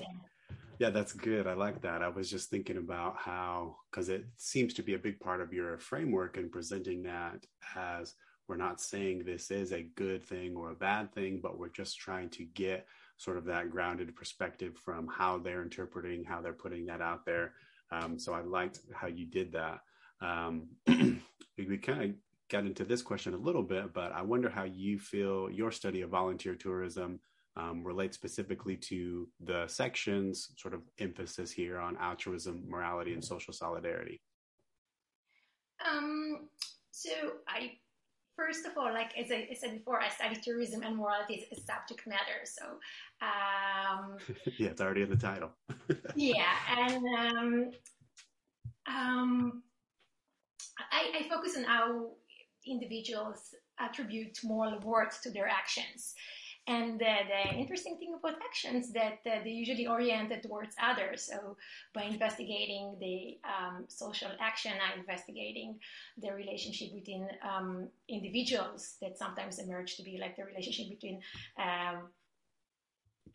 Yeah, 0.80 0.92
that's 0.92 1.12
good. 1.12 1.46
I 1.46 1.54
like 1.54 1.82
that. 1.82 2.02
I 2.02 2.08
was 2.08 2.30
just 2.32 2.50
thinking 2.50 2.78
about 2.78 3.18
how, 3.18 3.76
because 3.92 4.08
it 4.08 4.26
seems 4.38 4.74
to 4.76 4.82
be 4.82 4.94
a 4.94 5.00
big 5.00 5.20
part 5.20 5.42
of 5.42 5.52
your 5.52 5.78
framework 5.78 6.38
and 6.38 6.50
presenting 6.50 7.04
that 7.04 7.46
as 7.76 8.16
we're 8.48 8.56
not 8.56 8.80
saying 8.80 9.24
this 9.26 9.52
is 9.52 9.74
a 9.74 9.84
good 9.98 10.24
thing 10.24 10.56
or 10.56 10.72
a 10.72 10.76
bad 10.76 11.14
thing, 11.14 11.42
but 11.44 11.60
we're 11.60 11.68
just 11.68 12.00
trying 12.00 12.30
to 12.30 12.46
get 12.46 12.88
sort 13.18 13.36
of 13.38 13.44
that 13.46 13.70
grounded 13.70 14.16
perspective 14.16 14.78
from 14.78 15.06
how 15.08 15.38
they're 15.38 15.62
interpreting, 15.62 16.24
how 16.24 16.42
they're 16.42 16.54
putting 16.54 16.86
that 16.86 17.02
out 17.02 17.26
there. 17.26 17.54
Um, 17.92 18.18
so 18.18 18.34
I 18.34 18.40
liked 18.42 18.80
how 18.94 19.08
you 19.08 19.26
did 19.26 19.52
that. 19.52 19.82
Um, 20.22 20.70
we 21.58 21.78
kind 21.78 22.04
of 22.04 22.12
got 22.50 22.66
into 22.66 22.86
this 22.86 23.02
question 23.02 23.34
a 23.34 23.38
little 23.38 23.64
bit, 23.64 23.94
but 23.94 24.14
I 24.14 24.22
wonder 24.22 24.50
how 24.50 24.64
you 24.64 24.98
feel 24.98 25.50
your 25.52 25.72
study 25.72 26.02
of 26.02 26.12
volunteer 26.12 26.56
tourism 26.56 27.20
um, 27.60 27.84
relates 27.84 28.16
specifically 28.16 28.78
to 28.78 29.28
the 29.42 29.68
section's 29.68 30.50
sort 30.58 30.74
of 30.74 30.82
emphasis 31.00 31.52
here 31.52 31.78
on 31.80 31.98
altruism, 31.98 32.64
morality, 32.68 33.14
and 33.14 33.24
social 33.24 33.54
solidarity. 33.54 34.22
Um, 35.86 36.48
so 36.92 37.10
I, 37.48 37.74
first 38.36 38.66
of 38.66 38.78
all, 38.78 38.94
like 38.94 39.18
as 39.18 39.32
I, 39.32 39.54
said 39.54 39.74
before, 39.78 40.02
I 40.02 40.10
study 40.10 40.38
tourism 40.42 40.84
and 40.84 40.96
morality 40.96 41.46
as 41.52 41.58
a 41.58 41.62
subject 41.62 42.08
matter. 42.08 42.46
So 42.46 42.66
um, 43.22 44.18
yeah, 44.58 44.70
it's 44.70 44.82
already 44.82 45.02
in 45.02 45.10
the 45.10 45.18
title. 45.18 45.52
yeah, 46.16 46.54
and 46.78 47.06
um, 47.18 47.72
um, 48.88 49.64
I, 50.92 51.20
I 51.20 51.30
focus 51.30 51.58
on 51.58 51.64
how 51.64 52.12
individuals 52.66 53.54
attribute 53.80 54.38
moral 54.44 54.80
worth 54.80 55.22
to 55.24 55.32
their 55.32 55.48
actions. 55.48 56.14
And 56.70 57.00
the 57.00 57.58
interesting 57.58 57.98
thing 57.98 58.14
about 58.14 58.38
actions 58.46 58.92
that 58.94 59.20
uh, 59.26 59.44
they 59.44 59.50
usually 59.50 59.88
oriented 59.88 60.44
towards 60.44 60.76
others. 60.80 61.24
So 61.24 61.58
by 61.96 62.04
investigating 62.04 62.96
the 63.00 63.40
um, 63.44 63.86
social 63.88 64.30
action, 64.40 64.74
I'm 64.74 65.00
investigating 65.00 65.80
the 66.22 66.32
relationship 66.32 66.94
between 66.94 67.28
um, 67.42 67.88
individuals 68.08 68.98
that 69.02 69.18
sometimes 69.18 69.58
emerge 69.58 69.96
to 69.98 70.04
be 70.04 70.20
like 70.22 70.36
the 70.36 70.46
relationship 70.46 70.90
between 70.90 71.22
um, 71.58 71.98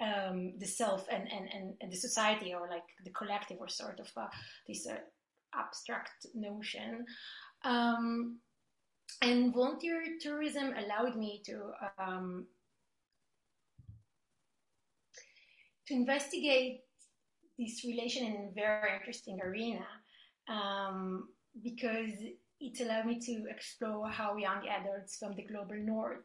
um 0.00 0.52
the 0.58 0.66
self 0.66 1.06
and, 1.08 1.22
and, 1.30 1.48
and, 1.54 1.74
and, 1.80 1.92
the 1.92 1.96
society 1.96 2.52
or 2.52 2.68
like 2.68 2.88
the 3.04 3.10
collective 3.10 3.58
or 3.60 3.68
sort 3.68 4.00
of 4.00 4.10
uh, 4.16 4.26
this 4.68 4.86
uh, 4.88 4.96
abstract 5.56 6.26
notion. 6.34 7.04
Um, 7.64 8.38
and 9.22 9.54
volunteer 9.54 10.02
tourism 10.20 10.74
allowed 10.76 11.16
me 11.16 11.42
to 11.46 11.70
um, 11.98 12.46
to 15.86 15.94
investigate 15.94 16.80
this 17.58 17.84
relation 17.84 18.26
in 18.26 18.32
a 18.32 18.54
very 18.54 18.96
interesting 18.96 19.40
arena 19.40 19.84
um, 20.48 21.28
because 21.62 22.10
it 22.60 22.80
allowed 22.80 23.06
me 23.06 23.20
to 23.20 23.44
explore 23.50 24.08
how 24.08 24.36
young 24.36 24.66
adults 24.68 25.16
from 25.18 25.34
the 25.34 25.44
global 25.44 25.76
north 25.76 26.18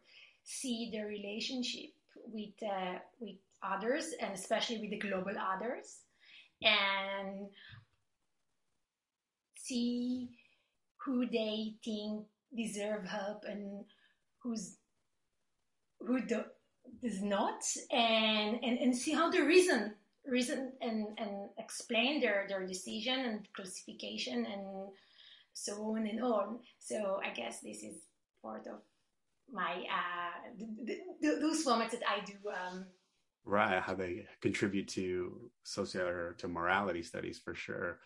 see 0.43 0.89
their 0.91 1.07
relationship 1.07 1.91
with 2.31 2.53
uh, 2.63 2.97
with 3.19 3.35
others 3.61 4.13
and 4.21 4.33
especially 4.33 4.79
with 4.79 4.89
the 4.89 4.99
global 4.99 5.33
others 5.37 5.99
and 6.61 7.47
see 9.55 10.29
who 11.05 11.27
they 11.29 11.75
think 11.83 12.25
deserve 12.55 13.05
help 13.05 13.43
and 13.47 13.83
who's 14.41 14.77
who 15.99 16.25
do, 16.25 16.43
does 17.01 17.21
not 17.21 17.61
and, 17.91 18.59
and 18.63 18.77
and 18.79 18.95
see 18.95 19.13
how 19.13 19.29
the 19.29 19.41
reason 19.41 19.93
reason 20.25 20.71
and 20.81 21.07
and 21.17 21.49
explain 21.57 22.19
their 22.19 22.45
their 22.47 22.65
decision 22.65 23.19
and 23.19 23.47
classification 23.53 24.45
and 24.45 24.89
so 25.53 25.73
on 25.95 26.07
and 26.07 26.21
on 26.21 26.59
so 26.79 27.19
i 27.23 27.29
guess 27.29 27.61
this 27.61 27.83
is 27.83 27.95
part 28.41 28.67
of 28.67 28.79
my 29.51 29.83
uh 29.91 30.55
th- 30.85 30.99
th- 31.21 31.39
those 31.41 31.65
formats 31.65 31.91
that 31.91 32.03
i 32.07 32.23
do 32.25 32.33
um 32.49 32.85
right 33.45 33.81
how 33.81 33.95
they 33.95 34.25
contribute 34.41 34.87
to 34.87 35.49
social 35.63 36.07
or 36.07 36.35
to 36.37 36.47
morality 36.47 37.01
studies 37.01 37.39
for 37.39 37.55
sure 37.55 37.99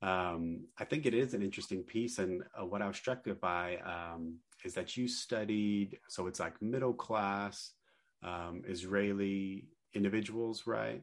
um, 0.00 0.60
I 0.78 0.84
think 0.84 1.06
it 1.06 1.14
is 1.14 1.34
an 1.34 1.42
interesting 1.42 1.82
piece. 1.82 2.18
And 2.18 2.42
uh, 2.58 2.64
what 2.64 2.82
I 2.82 2.86
was 2.86 2.96
struck 2.96 3.26
by 3.40 3.78
um, 3.78 4.36
is 4.64 4.74
that 4.74 4.96
you 4.96 5.08
studied, 5.08 5.98
so 6.08 6.28
it's 6.28 6.40
like 6.40 6.60
middle 6.62 6.92
class 6.92 7.72
um, 8.22 8.62
Israeli 8.66 9.68
individuals, 9.94 10.64
right? 10.66 11.02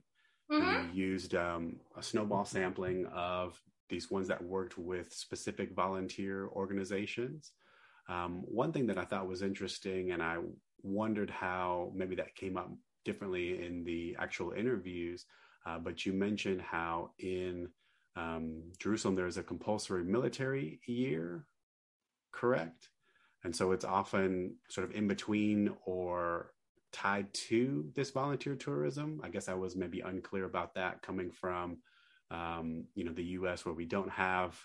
Mm-hmm. 0.51 0.95
you 0.95 1.05
used 1.07 1.33
um, 1.33 1.77
a 1.97 2.03
snowball 2.03 2.45
sampling 2.45 3.07
of 3.07 3.59
these 3.89 4.11
ones 4.11 4.27
that 4.27 4.43
worked 4.43 4.77
with 4.77 5.11
specific 5.11 5.73
volunteer 5.73 6.47
organizations. 6.49 7.51
Um, 8.07 8.43
one 8.45 8.71
thing 8.71 8.85
that 8.87 8.99
I 8.99 9.05
thought 9.05 9.27
was 9.27 9.41
interesting, 9.41 10.11
and 10.11 10.21
I 10.21 10.37
wondered 10.83 11.31
how 11.31 11.91
maybe 11.95 12.15
that 12.17 12.35
came 12.35 12.57
up 12.57 12.69
differently 13.05 13.65
in 13.65 13.83
the 13.83 14.15
actual 14.19 14.51
interviews, 14.51 15.25
uh, 15.65 15.79
but 15.79 16.05
you 16.05 16.13
mentioned 16.13 16.61
how 16.61 17.09
in 17.17 17.69
um, 18.15 18.71
Jerusalem, 18.79 19.15
there 19.15 19.27
is 19.27 19.37
a 19.37 19.43
compulsory 19.43 20.03
military 20.03 20.79
year, 20.87 21.45
correct? 22.31 22.89
And 23.43 23.55
so 23.55 23.71
it's 23.71 23.85
often 23.85 24.55
sort 24.69 24.89
of 24.89 24.95
in 24.95 25.07
between 25.07 25.73
or 25.85 26.51
tied 26.95 27.33
to 27.33 27.91
this 27.93 28.11
volunteer 28.11 28.55
tourism. 28.55 29.19
I 29.21 29.27
guess 29.27 29.49
I 29.49 29.53
was 29.53 29.75
maybe 29.75 29.99
unclear 29.99 30.45
about 30.45 30.75
that 30.75 31.01
coming 31.01 31.29
from, 31.29 31.77
um, 32.31 32.85
you 32.95 33.03
know, 33.03 33.11
the 33.11 33.33
U.S. 33.39 33.65
where 33.65 33.75
we 33.75 33.85
don't 33.85 34.09
have 34.09 34.57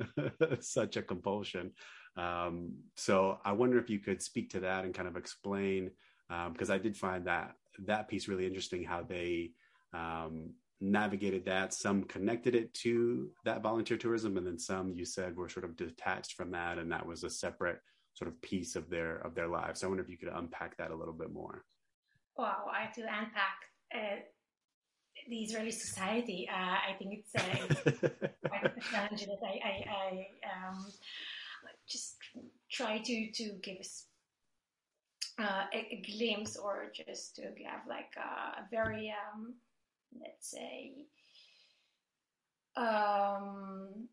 such 0.60 0.96
a 0.96 1.02
compulsion. 1.02 1.70
Um, 2.16 2.72
so 2.96 3.38
I 3.44 3.52
wonder 3.52 3.78
if 3.78 3.88
you 3.88 4.00
could 4.00 4.20
speak 4.20 4.50
to 4.50 4.60
that 4.60 4.84
and 4.84 4.92
kind 4.92 5.06
of 5.06 5.16
explain, 5.16 5.92
because 6.28 6.68
um, 6.68 6.74
I 6.74 6.78
did 6.78 6.96
find 6.96 7.26
that 7.26 7.54
that 7.86 8.08
piece 8.08 8.26
really 8.26 8.46
interesting. 8.46 8.82
How 8.82 9.04
they 9.04 9.52
um, 9.94 10.54
navigated 10.80 11.44
that. 11.44 11.72
Some 11.74 12.02
connected 12.02 12.56
it 12.56 12.74
to 12.74 13.30
that 13.44 13.62
volunteer 13.62 13.96
tourism, 13.96 14.36
and 14.36 14.44
then 14.44 14.58
some 14.58 14.94
you 14.94 15.04
said 15.04 15.36
were 15.36 15.48
sort 15.48 15.64
of 15.64 15.76
detached 15.76 16.32
from 16.32 16.50
that, 16.50 16.78
and 16.78 16.90
that 16.90 17.06
was 17.06 17.22
a 17.22 17.30
separate 17.30 17.78
sort 18.18 18.28
of 18.28 18.40
piece 18.42 18.74
of 18.76 18.90
their 18.90 19.18
of 19.26 19.34
their 19.34 19.48
lives. 19.48 19.80
So 19.80 19.86
I 19.86 19.88
wonder 19.88 20.02
if 20.02 20.10
you 20.10 20.18
could 20.18 20.32
unpack 20.34 20.76
that 20.78 20.90
a 20.90 20.94
little 20.94 21.14
bit 21.14 21.32
more. 21.32 21.64
Wow, 22.36 22.66
I 22.72 22.82
have 22.82 22.94
to 22.94 23.02
unpack 23.02 23.58
uh, 23.94 24.20
the 25.28 25.36
Israeli 25.36 25.70
society. 25.70 26.48
Uh, 26.52 26.76
I 26.88 26.92
think 26.98 27.20
it's, 27.20 27.34
uh, 27.34 28.28
quite 28.48 28.64
a 28.64 28.80
challenge 28.90 29.26
that 29.26 29.42
I, 29.42 29.54
I, 29.70 29.74
I 29.90 30.68
um, 30.68 30.86
just 31.88 32.16
try 32.70 32.98
to 32.98 33.30
to 33.32 33.44
give 33.62 33.78
us. 33.78 34.06
Uh, 35.40 35.66
a, 35.72 35.78
a, 35.94 36.02
glimpse 36.04 36.56
or 36.56 36.90
just 36.92 37.36
to 37.36 37.42
have 37.42 37.86
like 37.88 38.10
a, 38.16 38.62
a 38.62 38.66
very 38.72 39.14
um, 39.14 39.54
let's 40.20 40.50
say, 40.50 41.06
um, 42.76 44.08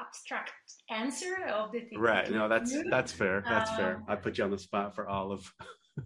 abstract 0.00 0.52
answer 0.90 1.36
of 1.52 1.72
the 1.72 1.80
thing. 1.80 1.98
Right. 1.98 2.30
No, 2.30 2.48
that's 2.48 2.74
that's 2.90 3.12
fair. 3.12 3.42
That's 3.46 3.70
um, 3.70 3.76
fair. 3.76 4.02
I 4.08 4.16
put 4.16 4.38
you 4.38 4.44
on 4.44 4.50
the 4.50 4.58
spot 4.58 4.94
for 4.94 5.08
all 5.08 5.32
of 5.32 5.52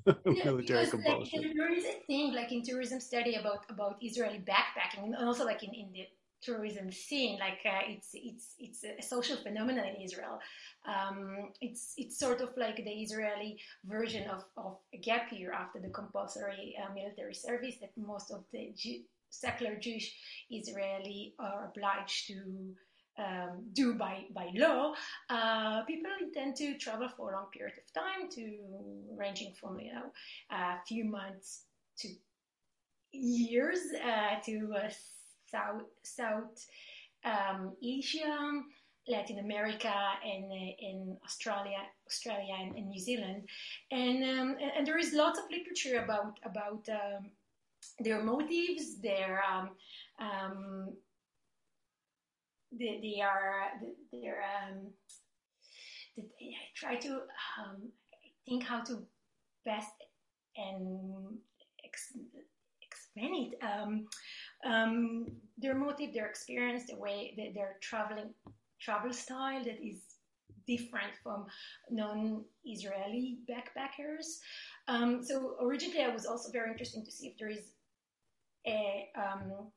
military 0.27 0.87
compulsion. 0.87 1.43
Like, 1.43 1.53
there 1.57 1.73
is 1.73 1.85
a 1.85 2.01
thing 2.07 2.33
like 2.33 2.53
in 2.53 2.63
tourism 2.63 3.01
study 3.01 3.35
about 3.35 3.65
about 3.69 3.97
Israeli 4.01 4.39
backpacking, 4.39 5.05
and 5.05 5.17
also 5.17 5.45
like 5.45 5.63
in, 5.63 5.75
in 5.75 5.93
the 5.93 6.07
tourism 6.43 6.91
scene. 6.91 7.39
Like 7.39 7.61
uh, 7.65 7.83
it's 7.87 8.11
it's 8.15 8.55
it's 8.59 8.85
a 8.85 9.03
social 9.03 9.37
phenomenon 9.37 9.87
in 9.87 10.03
Israel. 10.03 10.39
Um, 10.87 11.51
it's 11.61 11.95
it's 11.97 12.19
sort 12.19 12.41
of 12.41 12.51
like 12.57 12.77
the 12.77 12.91
Israeli 12.91 13.59
version 13.85 14.29
of, 14.29 14.45
of 14.57 14.79
a 14.93 14.99
gap 14.99 15.33
year 15.33 15.53
after 15.53 15.81
the 15.81 15.91
compulsory 15.91 16.75
uh, 16.83 16.93
military 16.93 17.35
service 17.35 17.77
that 17.81 17.93
most 17.97 18.31
of 18.33 18.45
the 18.53 18.75
secular 19.31 19.77
Jewish 19.77 20.15
Israeli 20.51 21.35
are 21.39 21.73
obliged 21.75 22.27
to 22.29 22.75
um, 23.19 23.65
do 23.73 23.95
by, 23.95 24.25
by 24.35 24.51
law, 24.55 24.95
uh, 25.29 25.83
people 25.85 26.11
intend 26.21 26.57
to 26.57 26.79
travel 26.79 27.09
for 27.17 27.33
a 27.33 27.37
long 27.37 27.47
period 27.53 27.75
of 27.79 27.93
time, 27.93 28.31
to 28.31 28.59
ranging 29.17 29.53
from 29.53 29.79
you 29.81 29.93
know 29.93 30.13
a 30.51 30.77
few 30.87 31.05
months 31.05 31.65
to 31.99 32.09
years 33.13 33.81
uh, 34.03 34.41
to 34.45 34.75
uh, 34.77 34.89
South 35.51 35.83
South 36.03 36.67
um, 37.25 37.73
Asia, 37.83 38.63
Latin 39.09 39.39
America, 39.39 39.95
and 40.25 40.45
uh, 40.51 40.73
in 40.79 41.17
Australia, 41.25 41.79
Australia 42.07 42.55
and, 42.61 42.77
and 42.77 42.89
New 42.89 43.01
Zealand, 43.01 43.43
and, 43.91 44.25
um, 44.25 44.57
and 44.77 44.87
there 44.87 44.99
is 44.99 45.13
lots 45.13 45.39
of 45.39 45.45
literature 45.51 46.03
about 46.03 46.39
about 46.45 46.89
um, 46.89 47.31
their 48.01 48.23
motives, 48.23 49.01
their 49.01 49.43
um, 49.53 49.71
um, 50.19 50.93
they, 52.79 53.01
they 53.03 53.21
are 53.21 53.73
they're 54.13 54.43
um, 54.43 54.91
they, 56.17 56.23
I 56.23 56.67
try 56.75 56.97
to 56.97 57.13
um, 57.59 57.91
think 58.47 58.65
how 58.65 58.83
to 58.83 59.03
best 59.65 59.93
and 60.57 61.39
ex- 61.85 62.13
explain 62.83 63.53
it. 63.53 63.65
Um, 63.65 64.07
um, 64.65 65.27
their 65.59 65.75
motive, 65.75 66.13
their 66.13 66.27
experience, 66.27 66.85
the 66.89 66.97
way 66.97 67.35
that 67.37 67.53
they're 67.55 67.77
traveling, 67.81 68.35
travel 68.81 69.13
style 69.13 69.63
that 69.65 69.85
is 69.85 70.03
different 70.67 71.13
from 71.23 71.47
non-Israeli 71.91 73.39
backpackers. 73.51 74.39
Um, 74.89 75.23
so 75.23 75.57
originally, 75.61 76.03
I 76.03 76.09
was 76.09 76.27
also 76.27 76.51
very 76.53 76.71
interested 76.71 77.05
to 77.05 77.11
see 77.11 77.29
if 77.29 77.39
there 77.39 77.49
is 77.49 77.73
a 78.67 79.09
um, 79.17 79.71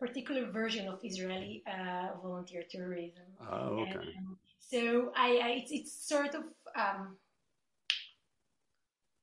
particular 0.00 0.50
version 0.50 0.88
of 0.88 0.98
Israeli 1.04 1.62
uh, 1.66 2.08
volunteer 2.22 2.62
tourism. 2.70 3.28
Oh, 3.48 3.80
okay. 3.82 3.92
And, 3.92 4.36
so 4.58 5.12
I, 5.16 5.28
I 5.42 5.48
it's, 5.60 5.72
it's, 5.72 6.08
sort 6.08 6.34
of 6.34 6.44
um, 6.74 7.16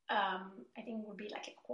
um, 0.10 0.52
I 0.78 0.82
think 0.84 1.08
would 1.08 1.18
be 1.18 1.30
like 1.32 1.48
a 1.48 1.74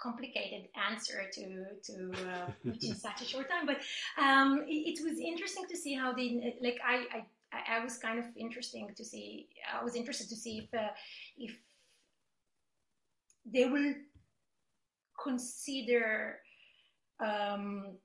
complicated 0.00 0.68
answer 0.90 1.22
to 1.32 1.64
to 1.82 1.94
uh, 2.30 2.50
in 2.64 2.94
such 2.94 3.22
a 3.22 3.24
short 3.24 3.48
time, 3.48 3.66
but 3.66 3.78
um, 4.22 4.64
it, 4.68 4.98
it, 4.98 4.98
was 5.02 5.18
interesting 5.18 5.64
to 5.70 5.76
see 5.76 5.94
how 5.94 6.12
they 6.12 6.56
like 6.62 6.78
I, 6.86 6.96
I 7.16 7.78
I 7.78 7.84
was 7.84 7.96
kind 7.96 8.18
of 8.18 8.26
interesting 8.36 8.88
to 8.94 9.04
see 9.04 9.48
I 9.72 9.82
was 9.82 9.94
interested 9.94 10.28
to 10.28 10.36
see 10.36 10.58
if 10.58 10.78
uh, 10.78 10.88
if 11.38 11.52
they 13.50 13.64
will 13.64 13.94
consider 15.22 16.40
um, 17.20 17.96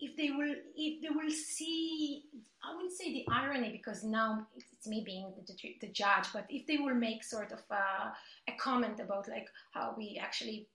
if 0.00 0.16
they 0.16 0.30
will 0.30 0.54
if 0.76 1.02
they 1.02 1.08
will 1.08 1.30
see 1.30 2.24
i 2.64 2.74
wouldn't 2.74 2.92
say 2.92 3.12
the 3.12 3.24
irony 3.32 3.70
because 3.70 4.04
now 4.04 4.46
it's 4.56 4.86
me 4.86 5.02
being 5.04 5.32
the, 5.36 5.54
the 5.80 5.92
judge 5.92 6.26
but 6.32 6.46
if 6.48 6.66
they 6.66 6.76
will 6.76 6.94
make 6.94 7.22
sort 7.24 7.52
of 7.52 7.60
a, 7.70 8.12
a 8.50 8.56
comment 8.58 9.00
about 9.00 9.28
like 9.28 9.48
how 9.72 9.94
we 9.96 10.20
actually 10.22 10.68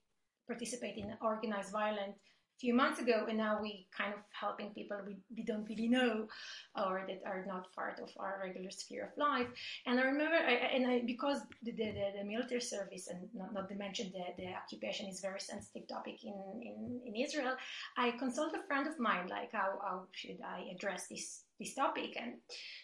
participate 0.47 0.97
in 0.97 1.13
organized 1.21 1.71
violence 1.71 2.17
few 2.59 2.73
months 2.73 2.99
ago, 2.99 3.25
and 3.27 3.37
now 3.37 3.59
we 3.61 3.87
kind 3.95 4.13
of 4.13 4.19
helping 4.31 4.69
people 4.71 4.97
we, 5.05 5.17
we 5.35 5.43
don't 5.43 5.67
really 5.67 5.87
know 5.87 6.27
or 6.75 7.03
that 7.07 7.21
are 7.25 7.45
not 7.47 7.73
part 7.73 7.99
of 7.99 8.09
our 8.17 8.39
regular 8.43 8.71
sphere 8.71 9.11
of 9.11 9.17
life. 9.17 9.47
And 9.85 9.99
I 9.99 10.03
remember, 10.03 10.35
I, 10.35 10.53
and 10.75 10.87
I, 10.87 11.01
because 11.05 11.41
the, 11.63 11.71
the, 11.71 11.93
the, 12.17 12.23
military 12.23 12.61
service 12.61 13.07
and 13.07 13.27
not, 13.33 13.53
not 13.53 13.69
to 13.69 13.75
mention 13.75 14.11
the, 14.13 14.41
the 14.41 14.49
occupation 14.53 15.07
is 15.07 15.19
very 15.19 15.39
sensitive 15.39 15.87
topic 15.87 16.23
in, 16.23 16.33
in, 16.61 17.01
in 17.05 17.15
Israel, 17.15 17.55
I 17.97 18.11
consulted 18.11 18.61
a 18.61 18.67
friend 18.67 18.87
of 18.87 18.99
mine, 18.99 19.27
like 19.27 19.51
how, 19.51 19.79
how 19.81 20.03
should 20.13 20.39
I 20.45 20.71
address 20.73 21.07
this 21.07 21.43
this 21.59 21.73
topic, 21.73 22.17
and 22.21 22.33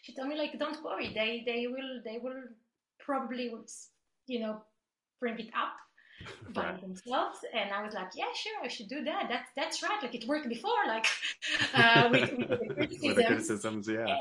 she 0.02 0.16
told 0.16 0.30
me 0.30 0.38
like, 0.38 0.58
don't 0.58 0.82
worry, 0.84 1.12
they 1.14 1.44
they 1.46 1.68
will 1.68 2.02
they 2.06 2.20
will 2.20 2.44
probably 3.00 3.52
you 4.28 4.40
know 4.40 4.62
bring 5.20 5.38
it 5.40 5.50
up 5.56 5.74
by 6.54 6.64
right. 6.64 6.82
themselves. 6.82 7.40
And 7.54 7.72
I 7.72 7.84
was 7.84 7.94
like, 7.94 8.10
yeah, 8.16 8.26
sure, 8.36 8.64
I 8.64 8.68
should 8.68 8.90
do 8.90 9.04
that. 9.04 9.28
That's 9.30 9.50
that's 9.56 9.84
right. 9.84 10.02
Like 10.02 10.16
it 10.16 10.28
worked 10.28 10.50
before, 10.50 10.84
like 10.88 11.08
uh, 11.74 12.10
with, 12.12 12.32
with, 12.38 12.50
the 12.50 12.74
criticisms. 12.74 13.04
with 13.04 13.16
the 13.16 13.24
criticisms, 13.24 13.88
yeah. 13.88 14.18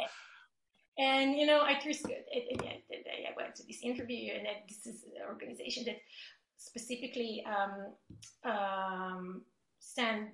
And, 0.98 1.34
you 1.36 1.46
know, 1.46 1.60
I 1.60 1.80
just 1.82 2.04
I 2.06 3.32
went 3.36 3.54
to 3.56 3.62
this 3.66 3.80
interview, 3.82 4.34
and 4.34 4.46
this 4.68 4.86
is 4.86 5.04
an 5.04 5.22
organization 5.26 5.84
that 5.86 5.96
specifically 6.58 7.42
um, 7.46 8.52
um, 8.52 9.42
send 9.78 10.28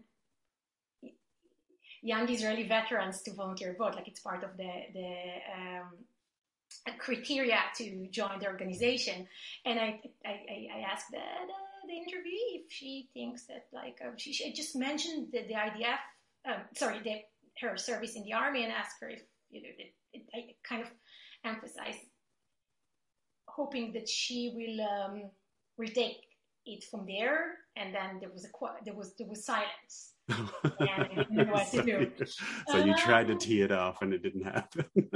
young 2.03 2.29
Israeli 2.29 2.67
veterans 2.67 3.23
to 3.23 3.33
volunteer 3.33 3.77
vote. 3.79 3.95
Like 3.95 4.09
it's 4.09 4.21
part 4.21 4.43
of 4.43 4.57
the 4.57 4.73
the 4.93 5.11
um, 5.57 5.89
criteria 6.99 7.59
to 7.77 8.09
join 8.11 8.39
the 8.41 8.47
organization. 8.47 9.27
And 9.65 9.79
I, 9.79 10.01
I, 10.25 10.69
I 10.77 10.81
asked 10.93 11.07
the, 11.11 11.19
the, 11.19 11.89
the, 11.89 11.95
interviewee 11.95 12.65
if 12.65 12.73
she 12.73 13.09
thinks 13.15 13.47
that, 13.47 13.67
like, 13.73 13.99
uh, 14.05 14.11
she, 14.17 14.33
she, 14.33 14.53
just 14.53 14.77
mentioned 14.77 15.29
the, 15.33 15.43
the 15.43 15.55
IDF, 15.55 15.99
um, 16.49 16.61
sorry, 16.75 17.01
the, 17.03 17.21
her 17.61 17.77
service 17.77 18.17
in 18.17 18.25
the 18.25 18.33
army 18.33 18.65
and 18.65 18.73
asked 18.73 18.97
her 19.01 19.09
if, 19.09 19.23
you 19.51 19.63
know, 19.63 19.69
it, 19.79 19.95
it, 20.13 20.23
I 20.35 20.55
kind 20.69 20.83
of 20.83 20.89
emphasized 21.45 21.99
hoping 23.49 23.93
that 23.93 24.09
she 24.09 24.53
will 24.55 24.87
um, 24.87 25.31
retake 25.79 26.19
it 26.67 26.85
from 26.85 27.07
there. 27.07 27.57
And 27.77 27.95
then 27.95 28.19
there 28.21 28.31
was 28.31 28.45
a 28.45 28.49
there 28.85 28.95
was 28.95 29.15
there 29.19 29.27
was 29.29 29.45
silence. 29.45 30.15
so, 31.71 31.83
do. 31.83 32.11
so 32.69 32.79
you 32.79 32.95
tried 32.97 33.29
to 33.29 33.35
um, 33.35 33.39
tee 33.39 33.61
it 33.61 33.71
off, 33.71 34.03
and 34.03 34.13
it 34.13 34.23
didn't 34.23 34.43
happen. 34.43 34.85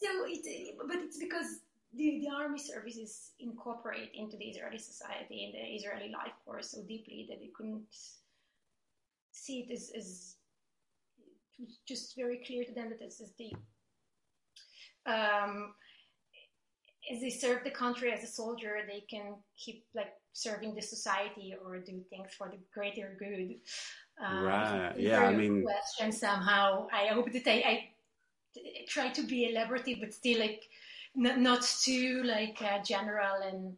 so 0.00 0.08
it, 0.26 0.76
but 0.86 0.96
it's 0.96 1.18
because 1.18 1.60
the, 1.94 2.20
the 2.20 2.28
army 2.34 2.58
services 2.58 3.32
incorporate 3.40 4.10
into 4.14 4.36
the 4.36 4.44
Israeli 4.44 4.78
society 4.78 5.44
and 5.44 5.54
the 5.54 5.74
Israeli 5.76 6.12
life 6.12 6.32
force 6.44 6.70
so 6.70 6.82
deeply 6.82 7.26
that 7.28 7.40
they 7.40 7.50
couldn't 7.56 7.82
see 9.32 9.60
it 9.60 9.72
as, 9.72 9.90
as 9.96 10.34
it 11.58 11.64
was 11.64 11.78
just 11.86 12.14
very 12.14 12.42
clear 12.46 12.64
to 12.64 12.72
them 12.72 12.90
that 12.90 13.00
this 13.00 13.20
is 13.20 13.32
the 13.38 13.52
um, 15.06 15.74
as 17.10 17.20
they 17.20 17.30
serve 17.30 17.64
the 17.64 17.70
country 17.70 18.12
as 18.12 18.22
a 18.22 18.26
soldier, 18.26 18.76
they 18.86 19.00
can 19.08 19.34
keep 19.56 19.84
like 19.94 20.12
serving 20.32 20.74
the 20.74 20.82
society 20.82 21.54
or 21.64 21.78
do 21.78 22.02
things 22.10 22.28
for 22.36 22.48
the 22.48 22.58
greater 22.74 23.16
good. 23.18 23.54
Um, 24.24 24.44
right. 24.44 24.92
Yeah. 24.98 25.24
I 25.24 25.34
mean, 25.34 25.62
question 25.62 26.12
somehow. 26.12 26.88
I 26.92 27.06
hope 27.06 27.32
that 27.32 27.46
I, 27.46 27.62
I 27.66 27.88
try 28.88 29.08
to 29.10 29.22
be 29.22 29.52
elaborative, 29.52 30.00
but 30.00 30.14
still 30.14 30.38
like 30.38 30.62
not, 31.14 31.38
not 31.38 31.62
too 31.62 32.22
like 32.24 32.60
uh, 32.62 32.82
general 32.82 33.42
and. 33.42 33.76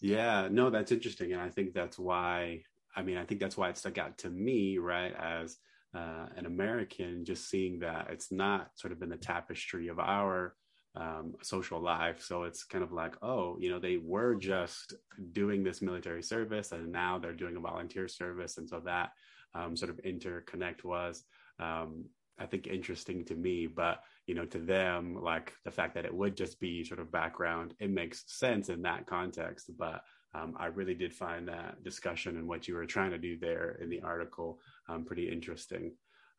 Yeah, 0.00 0.48
no, 0.50 0.70
that's 0.70 0.92
interesting, 0.92 1.32
and 1.32 1.42
I 1.42 1.50
think 1.50 1.74
that's 1.74 1.98
why. 1.98 2.62
I 2.96 3.02
mean, 3.02 3.18
I 3.18 3.24
think 3.24 3.40
that's 3.40 3.56
why 3.56 3.68
it 3.68 3.78
stuck 3.78 3.98
out 3.98 4.18
to 4.18 4.30
me, 4.30 4.78
right, 4.78 5.14
as 5.14 5.58
uh, 5.94 6.26
an 6.36 6.46
American, 6.46 7.24
just 7.24 7.48
seeing 7.48 7.78
that 7.80 8.08
it's 8.10 8.32
not 8.32 8.70
sort 8.74 8.92
of 8.92 9.02
in 9.02 9.08
the 9.08 9.16
tapestry 9.16 9.88
of 9.88 10.00
our 10.00 10.54
um, 10.96 11.34
social 11.42 11.80
life. 11.80 12.22
So 12.22 12.44
it's 12.44 12.64
kind 12.64 12.82
of 12.82 12.92
like, 12.92 13.14
oh, 13.22 13.56
you 13.60 13.70
know, 13.70 13.78
they 13.78 13.98
were 13.98 14.34
just 14.34 14.94
doing 15.32 15.62
this 15.62 15.82
military 15.82 16.22
service, 16.22 16.72
and 16.72 16.90
now 16.90 17.18
they're 17.18 17.32
doing 17.32 17.56
a 17.56 17.60
volunteer 17.60 18.08
service, 18.08 18.56
and 18.58 18.68
so 18.68 18.80
that 18.80 19.10
um, 19.54 19.76
sort 19.76 19.90
of 19.90 20.00
interconnect 20.02 20.84
was 20.84 21.24
um, 21.58 22.06
I 22.40 22.46
think 22.46 22.66
interesting 22.66 23.24
to 23.26 23.34
me, 23.34 23.66
but 23.66 24.02
you 24.26 24.34
know, 24.34 24.46
to 24.46 24.58
them, 24.58 25.16
like 25.20 25.52
the 25.64 25.70
fact 25.70 25.94
that 25.94 26.06
it 26.06 26.14
would 26.14 26.36
just 26.36 26.58
be 26.58 26.82
sort 26.84 27.00
of 27.00 27.12
background, 27.12 27.74
it 27.78 27.90
makes 27.90 28.24
sense 28.26 28.70
in 28.70 28.82
that 28.82 29.06
context. 29.06 29.70
But 29.78 30.02
um, 30.34 30.54
I 30.58 30.66
really 30.66 30.94
did 30.94 31.12
find 31.12 31.46
that 31.48 31.82
discussion 31.84 32.36
and 32.36 32.48
what 32.48 32.66
you 32.66 32.74
were 32.74 32.86
trying 32.86 33.10
to 33.10 33.18
do 33.18 33.36
there 33.38 33.78
in 33.82 33.90
the 33.90 34.00
article 34.00 34.60
um, 34.88 35.04
pretty 35.04 35.30
interesting. 35.30 35.92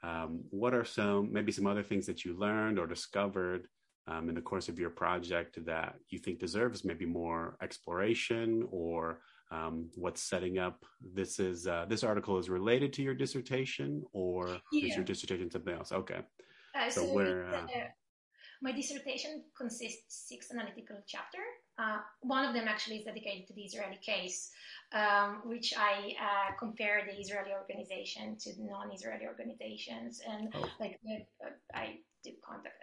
Um, 0.03 0.41
what 0.49 0.73
are 0.73 0.85
some 0.85 1.31
maybe 1.31 1.51
some 1.51 1.67
other 1.67 1.83
things 1.83 2.07
that 2.07 2.25
you 2.25 2.35
learned 2.35 2.79
or 2.79 2.87
discovered 2.87 3.67
um, 4.07 4.29
in 4.29 4.35
the 4.35 4.41
course 4.41 4.67
of 4.67 4.79
your 4.79 4.89
project 4.89 5.63
that 5.65 5.95
you 6.09 6.17
think 6.17 6.39
deserves 6.39 6.83
maybe 6.83 7.05
more 7.05 7.57
exploration 7.61 8.67
or 8.71 9.19
um, 9.51 9.89
what's 9.95 10.23
setting 10.23 10.57
up. 10.57 10.83
This 11.13 11.39
is 11.39 11.67
uh, 11.67 11.85
this 11.87 12.03
article 12.03 12.37
is 12.37 12.49
related 12.49 12.93
to 12.93 13.01
your 13.01 13.13
dissertation, 13.13 14.03
or 14.13 14.57
yeah. 14.71 14.87
is 14.87 14.95
your 14.95 15.03
dissertation 15.03 15.51
something 15.51 15.73
else? 15.73 15.91
Okay. 15.91 16.21
Uh, 16.75 16.89
so, 16.89 17.01
so 17.01 17.13
where 17.13 17.47
uh, 17.53 17.67
my 18.61 18.71
dissertation 18.71 19.43
consists 19.57 20.27
six 20.29 20.51
analytical 20.51 20.97
chapter. 21.07 21.39
Uh, 21.77 21.97
one 22.21 22.45
of 22.45 22.53
them 22.53 22.67
actually 22.67 22.97
is 22.97 23.05
dedicated 23.05 23.47
to 23.47 23.53
the 23.53 23.63
Israeli 23.63 23.99
case, 24.05 24.51
um, 24.93 25.41
which 25.45 25.73
I 25.75 26.13
uh, 26.21 26.55
compare 26.59 27.01
the 27.05 27.19
Israeli 27.19 27.51
organization 27.53 28.37
to 28.41 28.51
non-Israeli 28.59 29.25
organizations, 29.25 30.21
and 30.27 30.49
oh. 30.53 30.69
like 30.79 30.99
uh, 31.43 31.49
I 31.73 31.97
did 32.23 32.35
conduct 32.47 32.75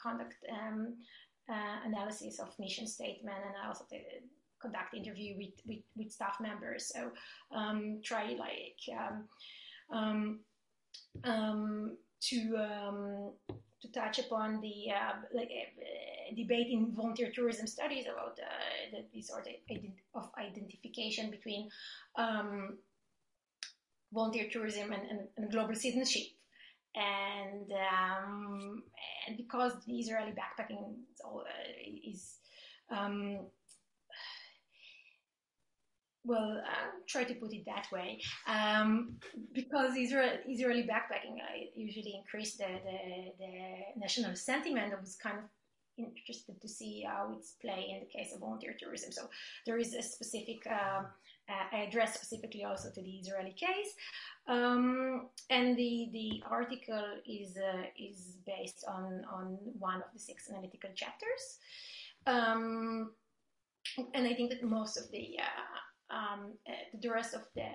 conduct 0.00 0.36
um, 0.50 0.96
analysis 1.84 2.38
of 2.38 2.48
mission 2.58 2.86
statement, 2.86 3.36
and 3.44 3.54
I 3.62 3.68
also 3.68 3.84
did 3.90 4.02
conduct 4.64 4.94
interview 4.94 5.36
with, 5.36 5.54
with, 5.66 5.84
with 5.96 6.10
staff 6.10 6.36
members. 6.40 6.90
So 6.94 7.10
um, 7.54 8.00
try 8.02 8.36
like 8.38 8.80
um, 8.98 9.28
um, 9.90 10.40
um 11.24 11.96
to 12.20 13.32
to 13.84 13.92
touch 13.92 14.18
upon 14.18 14.60
the 14.60 14.90
uh, 14.90 15.16
like, 15.34 15.50
uh, 15.50 16.34
debate 16.34 16.68
in 16.70 16.92
volunteer 16.94 17.30
tourism 17.34 17.66
studies 17.66 18.06
about 18.06 18.38
uh, 18.40 18.90
the, 18.92 19.04
the 19.12 19.22
sort 19.22 19.46
of 20.14 20.24
identification 20.38 21.30
between 21.30 21.68
um, 22.16 22.78
volunteer 24.12 24.48
tourism 24.50 24.92
and, 24.92 25.02
and, 25.10 25.20
and, 25.36 25.50
global 25.50 25.74
citizenship. 25.74 26.28
And, 26.94 27.70
um, 27.72 28.82
and 29.26 29.36
because 29.36 29.72
the 29.86 29.98
Israeli 29.98 30.32
backpacking 30.32 30.94
is 32.06 32.38
um, 32.90 33.40
well, 36.24 36.62
I'll 36.64 37.04
try 37.06 37.24
to 37.24 37.34
put 37.34 37.52
it 37.52 37.64
that 37.66 37.86
way. 37.92 38.20
Um, 38.46 39.16
because 39.52 39.96
Israel, 39.96 40.38
Israeli 40.48 40.82
backpacking 40.82 41.36
uh, 41.36 41.66
usually 41.76 42.14
increased 42.18 42.58
the, 42.58 42.64
the, 42.64 43.32
the, 43.38 44.00
national 44.00 44.34
sentiment. 44.34 44.92
I 44.92 45.00
was 45.00 45.16
kind 45.16 45.38
of 45.38 45.44
interested 45.96 46.60
to 46.60 46.68
see 46.68 47.04
how 47.06 47.32
it's 47.36 47.52
play 47.60 47.86
in 47.90 48.00
the 48.00 48.06
case 48.06 48.34
of 48.34 48.40
volunteer 48.40 48.74
tourism. 48.78 49.12
So 49.12 49.28
there 49.66 49.78
is 49.78 49.94
a 49.94 50.02
specific, 50.02 50.66
uh, 50.66 51.02
uh, 51.46 51.76
address 51.76 52.14
specifically 52.14 52.64
also 52.64 52.88
to 52.90 53.02
the 53.02 53.10
Israeli 53.10 53.52
case. 53.52 53.92
Um, 54.48 55.28
and 55.50 55.76
the, 55.76 56.08
the 56.12 56.42
article 56.50 57.04
is, 57.26 57.56
uh, 57.58 57.82
is 57.98 58.38
based 58.46 58.84
on, 58.88 59.22
on 59.30 59.58
one 59.78 59.96
of 59.96 60.08
the 60.14 60.18
six 60.18 60.50
analytical 60.50 60.90
chapters. 60.94 61.58
Um, 62.26 63.12
and 64.14 64.26
I 64.26 64.34
think 64.34 64.50
that 64.50 64.62
most 64.62 64.96
of 64.96 65.10
the 65.10 65.36
uh, 65.38 65.83
um, 66.14 66.52
the 67.02 67.10
rest 67.10 67.34
of 67.34 67.42
the 67.54 67.68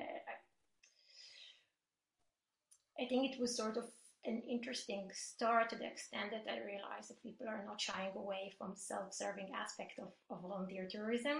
I 2.99 3.05
think 3.07 3.31
it 3.31 3.39
was 3.39 3.55
sort 3.55 3.77
of 3.77 3.85
an 4.25 4.41
interesting 4.49 5.09
start 5.13 5.69
to 5.69 5.77
the 5.77 5.85
extent 5.85 6.31
that 6.31 6.51
I 6.51 6.57
realized 6.65 7.09
that 7.09 7.23
people 7.23 7.47
are 7.47 7.63
not 7.65 7.79
shying 7.79 8.11
away 8.15 8.53
from 8.57 8.73
self-serving 8.75 9.51
aspect 9.55 9.99
of, 9.99 10.09
of 10.29 10.41
volunteer 10.41 10.87
tourism. 10.91 11.37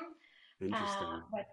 Interesting. 0.62 1.07
Uh, 1.07 1.19
but 1.31 1.47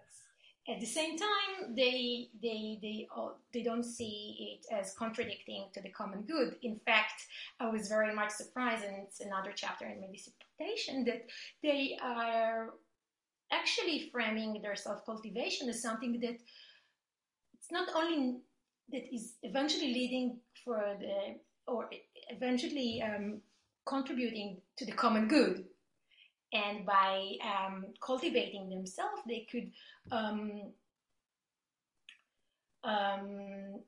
at 0.69 0.79
the 0.79 0.85
same 0.85 1.17
time, 1.17 1.75
they 1.75 2.29
they 2.41 2.77
they 2.81 3.07
they 3.53 3.63
don't 3.63 3.83
see 3.83 4.59
it 4.59 4.73
as 4.73 4.93
contradicting 4.93 5.67
to 5.73 5.81
the 5.81 5.89
common 5.89 6.21
good. 6.23 6.55
In 6.61 6.79
fact, 6.85 7.25
I 7.59 7.69
was 7.69 7.87
very 7.87 8.13
much 8.13 8.31
surprised, 8.31 8.83
and 8.83 8.95
it's 9.03 9.21
another 9.21 9.51
chapter 9.55 9.85
in 9.85 10.01
my 10.01 10.07
dissertation 10.07 11.05
that 11.05 11.25
they 11.63 11.97
are 12.01 12.73
actually 13.51 14.09
framing 14.11 14.61
their 14.61 14.75
self 14.75 15.05
cultivation 15.05 15.69
as 15.69 15.81
something 15.81 16.19
that 16.21 16.37
it's 17.53 17.71
not 17.71 17.89
only 17.95 18.37
that 18.91 19.13
is 19.13 19.35
eventually 19.43 19.93
leading 19.93 20.39
for 20.63 20.95
the 20.99 21.35
or 21.67 21.89
eventually 22.29 23.01
um, 23.01 23.41
contributing 23.85 24.57
to 24.77 24.85
the 24.85 24.91
common 24.91 25.27
good. 25.27 25.65
And 26.53 26.85
by 26.85 27.33
um, 27.43 27.87
cultivating 28.01 28.69
themselves 28.69 29.21
they 29.27 29.45
could 29.51 29.71
um, 30.11 30.71
um 32.83 33.81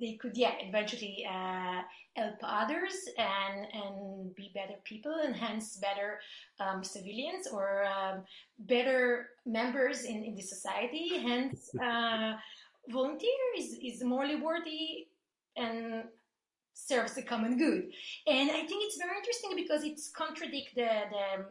they 0.00 0.14
could 0.14 0.36
yeah 0.36 0.52
eventually 0.60 1.26
uh, 1.28 1.80
help 2.14 2.36
others 2.42 3.08
and 3.18 3.66
and 3.72 4.34
be 4.34 4.50
better 4.54 4.74
people 4.84 5.14
and 5.24 5.34
hence 5.34 5.76
better 5.76 6.20
um, 6.60 6.82
civilians 6.82 7.46
or 7.48 7.84
um, 7.86 8.22
better 8.60 9.30
members 9.46 10.04
in, 10.04 10.24
in 10.24 10.34
the 10.34 10.42
society. 10.42 11.18
Hence 11.18 11.70
uh, 11.82 12.34
volunteer 12.88 13.30
is, 13.56 13.76
is 13.82 14.02
morally 14.02 14.36
worthy 14.36 15.06
and 15.56 16.04
serves 16.74 17.14
the 17.14 17.22
common 17.22 17.58
good. 17.58 17.90
And 18.26 18.50
i 18.50 18.62
think 18.66 18.84
it's 18.84 18.98
very 18.98 19.16
interesting 19.16 19.52
because 19.56 19.84
it's 19.84 20.10
contradict 20.10 20.74
the, 20.74 20.88
the 21.10 21.44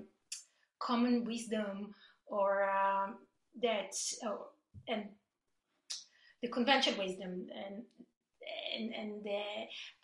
common 0.80 1.26
wisdom 1.26 1.94
or 2.28 2.70
um, 2.70 3.16
that 3.62 3.94
oh, 4.26 4.48
and 4.88 5.06
the 6.42 6.48
conventional 6.48 7.04
wisdom 7.04 7.48
and 7.56 7.84
and, 8.78 8.94
and 8.94 9.24
the 9.24 9.42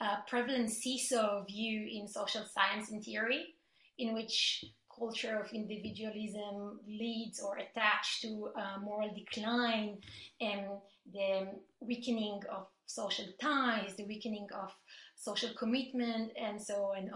uh, 0.01 0.17
prevalent 0.27 0.69
seesaw 0.69 1.43
view 1.45 1.87
in 1.91 2.07
social 2.07 2.43
science 2.45 2.91
and 2.91 3.03
theory, 3.03 3.55
in 3.97 4.13
which 4.13 4.63
culture 4.97 5.39
of 5.39 5.51
individualism 5.53 6.79
leads 6.87 7.39
or 7.41 7.57
attached 7.57 8.21
to 8.21 8.49
uh, 8.55 8.79
moral 8.79 9.09
decline 9.15 9.97
and 10.39 10.67
the 11.11 11.47
weakening 11.81 12.39
of 12.51 12.67
social 12.85 13.25
ties, 13.41 13.95
the 13.95 14.05
weakening 14.05 14.47
of 14.53 14.71
social 15.15 15.49
commitment, 15.57 16.31
and 16.39 16.61
so 16.61 16.93
on 16.95 17.09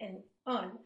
and 0.00 0.18
on. 0.46 0.78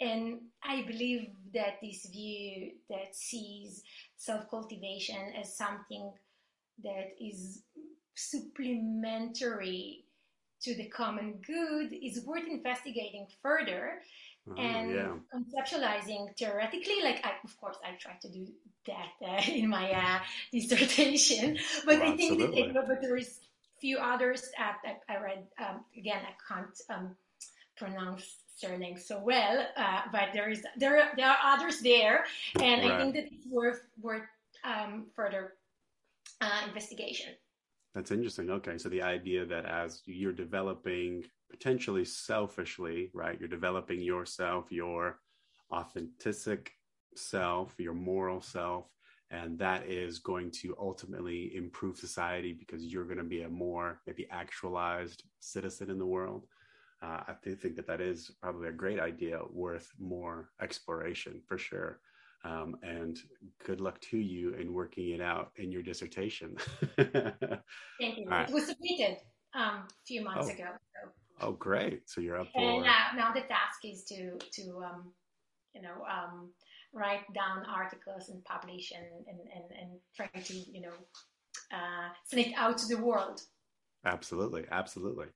And 0.00 0.40
I 0.64 0.82
believe 0.86 1.28
that 1.52 1.74
this 1.82 2.06
view 2.10 2.72
that 2.88 3.14
sees 3.14 3.82
self 4.16 4.48
cultivation 4.48 5.32
as 5.38 5.56
something 5.56 6.12
that 6.82 7.10
is 7.20 7.62
supplementary 8.20 10.04
to 10.62 10.74
the 10.74 10.86
common 10.86 11.40
good 11.46 11.92
is 11.92 12.24
worth 12.24 12.46
investigating 12.46 13.26
further 13.42 14.02
uh, 14.50 14.60
and 14.60 14.90
yeah. 14.90 15.12
conceptualizing 15.34 16.36
theoretically. 16.36 17.02
Like, 17.02 17.24
I, 17.24 17.32
of 17.44 17.58
course, 17.60 17.78
I 17.84 17.96
try 17.98 18.12
to 18.20 18.28
do 18.28 18.46
that 18.86 19.08
uh, 19.26 19.42
in 19.52 19.68
my 19.68 19.90
uh, 19.92 20.18
dissertation, 20.52 21.58
but 21.86 22.00
well, 22.00 22.12
I 22.12 22.16
think 22.16 22.38
that 22.38 22.52
it, 22.58 22.74
but 22.74 23.00
there 23.00 23.16
is 23.16 23.40
few 23.80 23.98
others 23.98 24.50
that 24.58 25.00
I 25.08 25.16
read. 25.16 25.46
Um, 25.58 25.84
again, 25.96 26.20
I 26.22 26.54
can't 26.54 26.80
um, 26.90 27.16
pronounce 27.76 28.36
surnames 28.56 29.06
so 29.06 29.18
well, 29.18 29.66
uh, 29.76 30.02
but 30.12 30.28
there 30.34 30.50
is 30.50 30.62
there 30.76 31.10
there 31.16 31.28
are 31.28 31.54
others 31.54 31.80
there, 31.80 32.24
and 32.60 32.82
right. 32.82 32.92
I 32.92 32.98
think 32.98 33.14
that 33.14 33.24
it's 33.32 33.46
worth 33.46 33.86
worth 34.02 34.28
um, 34.64 35.06
further 35.16 35.54
uh, 36.40 36.60
investigation. 36.68 37.32
That's 37.94 38.12
interesting. 38.12 38.50
Okay. 38.50 38.78
So 38.78 38.88
the 38.88 39.02
idea 39.02 39.44
that 39.46 39.64
as 39.66 40.02
you're 40.06 40.32
developing 40.32 41.24
potentially 41.50 42.04
selfishly, 42.04 43.10
right, 43.12 43.38
you're 43.38 43.48
developing 43.48 44.00
yourself, 44.00 44.66
your 44.70 45.18
authentic 45.72 46.72
self, 47.16 47.74
your 47.78 47.94
moral 47.94 48.40
self, 48.40 48.86
and 49.30 49.58
that 49.58 49.86
is 49.86 50.18
going 50.18 50.50
to 50.50 50.76
ultimately 50.80 51.54
improve 51.54 51.96
society 51.96 52.52
because 52.52 52.84
you're 52.84 53.04
going 53.04 53.18
to 53.18 53.24
be 53.24 53.42
a 53.42 53.48
more 53.48 54.00
maybe 54.06 54.26
actualized 54.30 55.24
citizen 55.40 55.90
in 55.90 55.98
the 55.98 56.06
world. 56.06 56.46
Uh, 57.02 57.20
I 57.28 57.34
think 57.42 57.76
that 57.76 57.86
that 57.86 58.00
is 58.00 58.30
probably 58.42 58.68
a 58.68 58.72
great 58.72 59.00
idea 59.00 59.40
worth 59.50 59.90
more 59.98 60.50
exploration 60.60 61.40
for 61.46 61.56
sure. 61.58 62.00
Um, 62.42 62.76
and 62.82 63.18
good 63.66 63.80
luck 63.80 64.00
to 64.00 64.16
you 64.16 64.54
in 64.54 64.72
working 64.72 65.10
it 65.10 65.20
out 65.20 65.52
in 65.56 65.70
your 65.70 65.82
dissertation. 65.82 66.56
Thank 66.96 68.16
you. 68.16 68.26
Right. 68.26 68.48
It 68.48 68.54
was 68.54 68.66
submitted 68.66 69.18
um, 69.54 69.84
a 69.86 70.04
few 70.06 70.24
months 70.24 70.48
oh. 70.48 70.54
ago. 70.54 70.68
So. 70.94 71.10
Oh, 71.42 71.52
great! 71.52 72.08
So 72.08 72.20
you're 72.20 72.40
up 72.40 72.48
for. 72.52 72.60
And 72.60 72.86
uh, 72.86 73.16
now 73.16 73.32
the 73.32 73.40
task 73.40 73.80
is 73.84 74.04
to 74.04 74.38
to 74.52 74.82
um, 74.84 75.12
you 75.74 75.82
know 75.82 76.04
um, 76.10 76.50
write 76.92 77.30
down 77.34 77.64
articles 77.66 78.28
and 78.28 78.42
publish 78.44 78.92
and 78.92 79.06
and 79.26 79.38
and, 79.54 79.80
and 79.80 80.00
try 80.16 80.40
to 80.40 80.54
you 80.54 80.82
know 80.82 80.92
uh, 81.72 82.08
send 82.24 82.46
it 82.46 82.54
out 82.56 82.78
to 82.78 82.96
the 82.96 83.02
world. 83.02 83.42
Absolutely, 84.04 84.64
absolutely. 84.70 85.26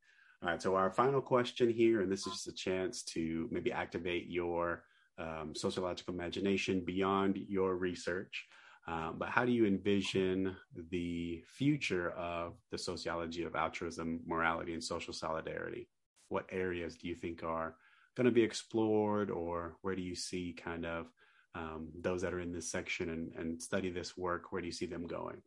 All 0.42 0.50
right. 0.50 0.62
So 0.62 0.74
our 0.74 0.90
final 0.90 1.20
question 1.20 1.70
here, 1.70 2.00
and 2.02 2.10
this 2.10 2.26
is 2.26 2.32
just 2.32 2.48
a 2.48 2.52
chance 2.52 3.02
to 3.14 3.48
maybe 3.50 3.72
activate 3.72 4.26
your 4.28 4.84
um, 5.18 5.54
sociological 5.54 6.14
imagination 6.14 6.82
beyond 6.84 7.38
your 7.48 7.76
research. 7.76 8.46
Uh, 8.86 9.12
but 9.12 9.28
how 9.28 9.44
do 9.44 9.52
you 9.52 9.64
envision 9.64 10.54
the 10.90 11.42
future 11.46 12.10
of 12.10 12.54
the 12.70 12.76
sociology 12.76 13.44
of 13.44 13.54
altruism, 13.54 14.20
morality, 14.26 14.74
and 14.74 14.84
social 14.84 15.14
solidarity? 15.14 15.88
What 16.28 16.46
areas 16.50 16.96
do 16.96 17.08
you 17.08 17.14
think 17.14 17.42
are 17.42 17.76
going 18.16 18.26
to 18.26 18.30
be 18.30 18.42
explored, 18.42 19.30
or 19.30 19.76
where 19.82 19.96
do 19.96 20.02
you 20.02 20.14
see 20.14 20.52
kind 20.52 20.84
of 20.84 21.06
um, 21.54 21.88
those 22.00 22.20
that 22.22 22.34
are 22.34 22.40
in 22.40 22.52
this 22.52 22.70
section 22.70 23.10
and, 23.10 23.32
and, 23.36 23.62
study 23.62 23.90
this 23.90 24.16
work? 24.16 24.52
Where 24.52 24.60
do 24.60 24.66
you 24.66 24.72
see 24.72 24.86
them 24.86 25.06
going? 25.06 25.40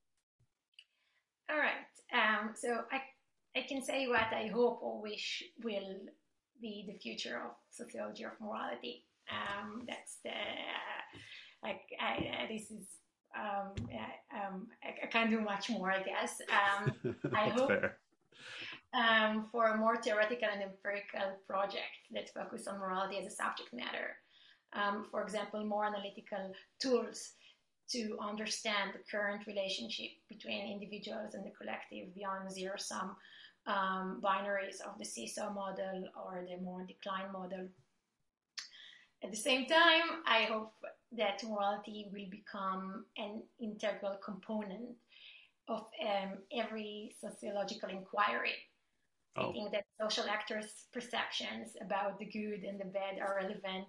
All 1.49 1.57
right. 1.57 1.73
Um, 2.13 2.51
so 2.55 2.81
I, 2.91 3.01
I 3.57 3.65
can 3.67 3.83
say 3.83 4.07
what 4.07 4.33
I 4.33 4.49
hope 4.53 4.79
or 4.81 5.01
wish 5.01 5.43
will 5.63 5.97
be 6.61 6.85
the 6.87 6.97
future 6.97 7.41
of 7.45 7.51
sociology 7.71 8.23
of 8.23 8.31
morality. 8.39 9.06
Um, 9.29 9.83
that's 9.87 10.17
the 10.23 10.31
like 11.63 11.81
I, 11.99 12.47
this 12.49 12.71
is 12.71 12.87
um, 13.35 13.73
um, 14.33 14.67
I, 14.83 15.03
I, 15.03 15.07
can't 15.07 15.29
do 15.29 15.41
much 15.41 15.69
more, 15.69 15.91
I 15.91 16.01
guess. 16.01 16.41
Um, 16.49 17.15
I 17.35 17.49
hope 17.49 17.71
um, 18.93 19.47
for 19.51 19.67
a 19.67 19.77
more 19.77 19.97
theoretical 20.01 20.47
and 20.51 20.63
empirical 20.63 21.37
project 21.47 22.07
that 22.13 22.29
focus 22.33 22.67
on 22.67 22.79
morality 22.79 23.17
as 23.17 23.27
a 23.27 23.35
subject 23.35 23.73
matter. 23.73 24.15
um, 24.73 25.05
for 25.11 25.21
example, 25.23 25.63
more 25.65 25.85
analytical 25.85 26.51
tools 26.81 27.33
to 27.89 28.17
understand 28.21 28.91
the 28.93 28.99
current 29.09 29.45
relationship 29.47 30.11
between 30.27 30.71
individuals 30.71 31.33
and 31.33 31.45
the 31.45 31.51
collective 31.51 32.13
beyond 32.13 32.51
zero 32.51 32.75
sum 32.77 33.15
um, 33.65 34.21
binaries 34.23 34.81
of 34.81 34.97
the 34.97 35.05
seesaw 35.05 35.51
model 35.53 36.03
or 36.15 36.45
the 36.49 36.61
more 36.63 36.85
decline 36.85 37.31
model. 37.31 37.67
At 39.27 39.33
the 39.33 39.39
same 39.39 39.65
time, 39.65 40.23
I 40.25 40.43
hope 40.43 40.71
that 41.11 41.43
morality 41.43 42.07
will 42.13 42.29
become 42.31 43.03
an 43.17 43.43
integral 43.59 44.15
component 44.23 44.95
of 45.67 45.81
um, 46.01 46.37
every 46.57 47.13
sociological 47.19 47.89
inquiry. 47.89 48.55
Oh. 49.35 49.49
I 49.49 49.51
think 49.51 49.71
that 49.73 49.83
social 49.99 50.29
actors' 50.29 50.85
perceptions 50.93 51.73
about 51.81 52.19
the 52.19 52.25
good 52.25 52.63
and 52.63 52.79
the 52.79 52.85
bad 52.85 53.19
are 53.19 53.35
relevant 53.35 53.87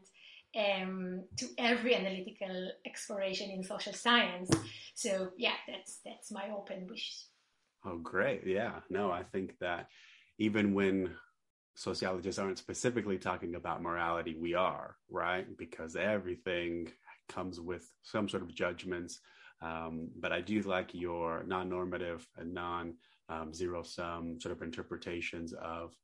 um, 0.57 1.23
to 1.37 1.47
every 1.57 1.95
analytical 1.95 2.73
exploration 2.85 3.49
in 3.49 3.63
social 3.63 3.93
science. 3.93 4.51
So 4.97 5.31
yeah, 5.37 5.55
that's 5.69 6.01
that's 6.05 6.33
my 6.33 6.51
open 6.51 6.89
wish. 6.91 7.27
Oh, 7.85 7.99
great! 7.99 8.45
Yeah, 8.45 8.81
no, 8.91 9.13
I 9.13 9.23
think 9.23 9.57
that 9.61 9.87
even 10.39 10.75
when 10.75 11.15
sociologists 11.79 12.39
aren't 12.39 12.59
specifically 12.59 13.19
talking 13.19 13.55
about 13.55 13.83
morality, 13.83 14.37
we 14.39 14.55
are 14.55 14.97
right 15.11 15.47
because 15.57 15.97
everything 15.97 16.91
comes 17.29 17.61
with 17.61 17.91
some 18.03 18.29
sort 18.29 18.43
of 18.43 18.55
judgments. 18.55 19.21
Um, 19.61 20.09
but 20.19 20.33
I 20.33 20.41
do 20.41 20.61
like 20.63 20.91
your 20.93 21.45
non-normative 21.47 22.27
and 22.37 22.55
non-zero 22.55 23.79
um, 23.79 23.85
sum 23.85 24.41
sort 24.41 24.55
of 24.55 24.63
interpretations 24.63 25.53
of 25.53 25.95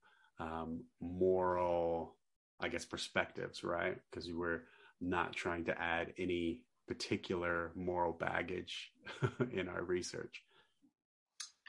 um, 0.40 0.84
moral 1.00 2.16
I 2.60 2.68
guess, 2.68 2.84
perspectives, 2.84 3.64
right? 3.64 3.98
Because 4.10 4.30
we're 4.30 4.62
not 5.00 5.34
trying 5.34 5.64
to 5.66 5.80
add 5.80 6.14
any 6.18 6.60
particular 6.86 7.72
moral 7.74 8.12
baggage 8.12 8.92
in 9.52 9.68
our 9.68 9.82
research. 9.82 10.42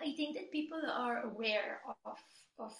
I 0.01 0.13
think 0.15 0.35
that 0.35 0.51
people 0.51 0.81
are 0.89 1.23
aware 1.23 1.81
of 2.05 2.17
of 2.57 2.73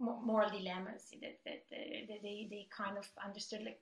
moral 0.00 0.50
dilemmas 0.50 1.06
that, 1.20 1.38
that, 1.44 1.64
that 1.70 2.22
they 2.22 2.46
they 2.50 2.66
kind 2.76 2.96
of 2.96 3.08
understood 3.24 3.62
like 3.64 3.80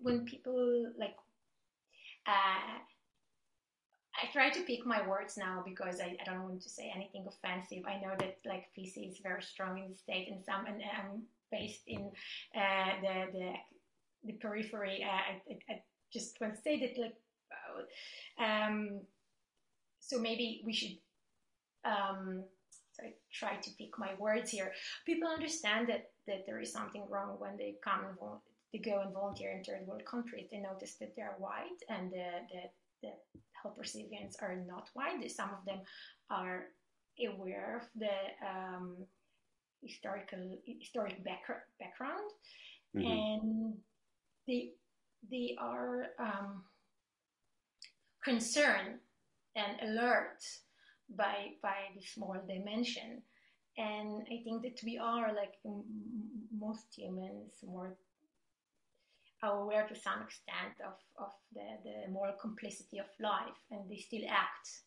when 0.00 0.24
people 0.24 0.92
like 0.98 1.16
uh, 2.26 2.78
I 4.22 4.32
try 4.32 4.50
to 4.50 4.62
pick 4.62 4.86
my 4.86 5.06
words 5.06 5.36
now 5.36 5.62
because 5.64 6.00
I, 6.00 6.16
I, 6.20 6.24
don't 6.24 6.42
want 6.42 6.62
to 6.62 6.70
say 6.70 6.90
anything 6.94 7.26
offensive. 7.28 7.84
I 7.86 8.00
know 8.00 8.14
that 8.18 8.38
like 8.46 8.66
PC 8.76 9.10
is 9.10 9.18
very 9.22 9.42
strong 9.42 9.78
in 9.78 9.90
the 9.90 9.94
state 9.94 10.28
and 10.30 10.42
some 10.44 10.66
and 10.66 10.80
um, 10.82 11.22
based 11.52 11.82
in 11.86 12.10
uh, 12.54 13.00
the, 13.02 13.26
the 13.32 13.52
the 14.24 14.32
periphery. 14.34 15.04
Uh, 15.04 15.52
I, 15.52 15.72
I, 15.72 15.82
just 16.12 16.40
want 16.40 16.54
to 16.54 16.62
say 16.62 16.80
that 16.80 16.98
like, 16.98 17.14
um, 18.38 19.00
so 20.00 20.18
maybe 20.18 20.62
we 20.64 20.72
should. 20.72 20.96
Um, 21.84 22.44
I 23.02 23.14
try 23.32 23.56
to 23.56 23.70
pick 23.78 23.98
my 23.98 24.14
words 24.18 24.50
here. 24.50 24.72
People 25.04 25.28
understand 25.28 25.88
that 25.88 26.10
that 26.26 26.44
there 26.46 26.60
is 26.60 26.72
something 26.72 27.04
wrong 27.08 27.36
when 27.38 27.56
they 27.56 27.76
come 27.84 28.04
and 28.08 28.18
vol- 28.18 28.42
they 28.72 28.78
go 28.78 29.00
and 29.00 29.12
volunteer 29.12 29.52
in 29.52 29.62
third 29.62 29.86
world 29.86 30.04
countries. 30.04 30.48
They 30.50 30.58
notice 30.58 30.96
that 31.00 31.14
they 31.16 31.22
are 31.22 31.36
white 31.38 31.80
and 31.88 32.10
the 32.10 32.28
the, 32.50 32.60
the 33.02 33.12
help 33.62 33.78
recipients 33.78 34.36
are 34.40 34.56
not 34.56 34.90
white. 34.94 35.30
Some 35.30 35.50
of 35.50 35.64
them 35.64 35.80
are 36.30 36.66
aware 37.24 37.80
of 37.80 37.88
the 37.94 38.46
um, 38.46 38.96
historical 39.82 40.58
historic 40.66 41.22
background, 41.24 41.62
background 41.78 42.30
mm-hmm. 42.96 43.06
and 43.06 43.74
they 44.46 44.70
they 45.30 45.56
are 45.58 46.08
um, 46.18 46.62
concerned 48.22 48.98
and 49.54 49.90
alert 49.90 50.42
by 51.10 51.52
by 51.62 51.76
this 51.94 52.10
small 52.14 52.36
dimension 52.48 53.22
and 53.78 54.22
i 54.22 54.42
think 54.44 54.62
that 54.62 54.80
we 54.84 54.98
are 54.98 55.34
like 55.34 55.54
m- 55.64 55.84
most 56.58 56.86
humans 56.96 57.52
more 57.66 57.96
aware 59.42 59.86
to 59.86 59.94
some 59.94 60.22
extent 60.22 60.74
of, 60.84 60.94
of 61.18 61.30
the, 61.54 61.66
the 61.84 62.10
moral 62.10 62.34
complicity 62.40 62.98
of 62.98 63.06
life 63.20 63.58
and 63.70 63.80
they 63.88 63.96
still 63.96 64.26
act 64.28 64.82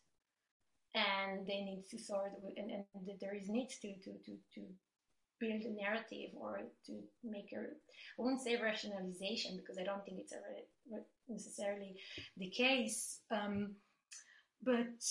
and 0.94 1.46
they 1.46 1.62
need 1.62 1.84
to 1.88 1.98
sort 1.98 2.32
of, 2.36 2.42
and, 2.56 2.70
and 2.70 2.84
there 3.20 3.34
is 3.34 3.48
needs 3.48 3.78
to, 3.78 3.94
to, 4.02 4.12
to, 4.24 4.32
to 4.54 4.60
build 5.38 5.62
a 5.62 5.72
narrative 5.72 6.30
or 6.36 6.60
to 6.84 6.92
make 7.24 7.52
a, 7.52 7.60
I 7.60 8.18
won't 8.18 8.42
say 8.42 8.60
rationalization 8.60 9.56
because 9.56 9.78
I 9.78 9.84
don't 9.84 10.04
think 10.04 10.18
it's 10.20 10.32
a, 10.32 10.38
necessarily 11.28 11.94
the 12.36 12.50
case. 12.50 13.20
Um, 13.30 13.76
but 14.62 15.02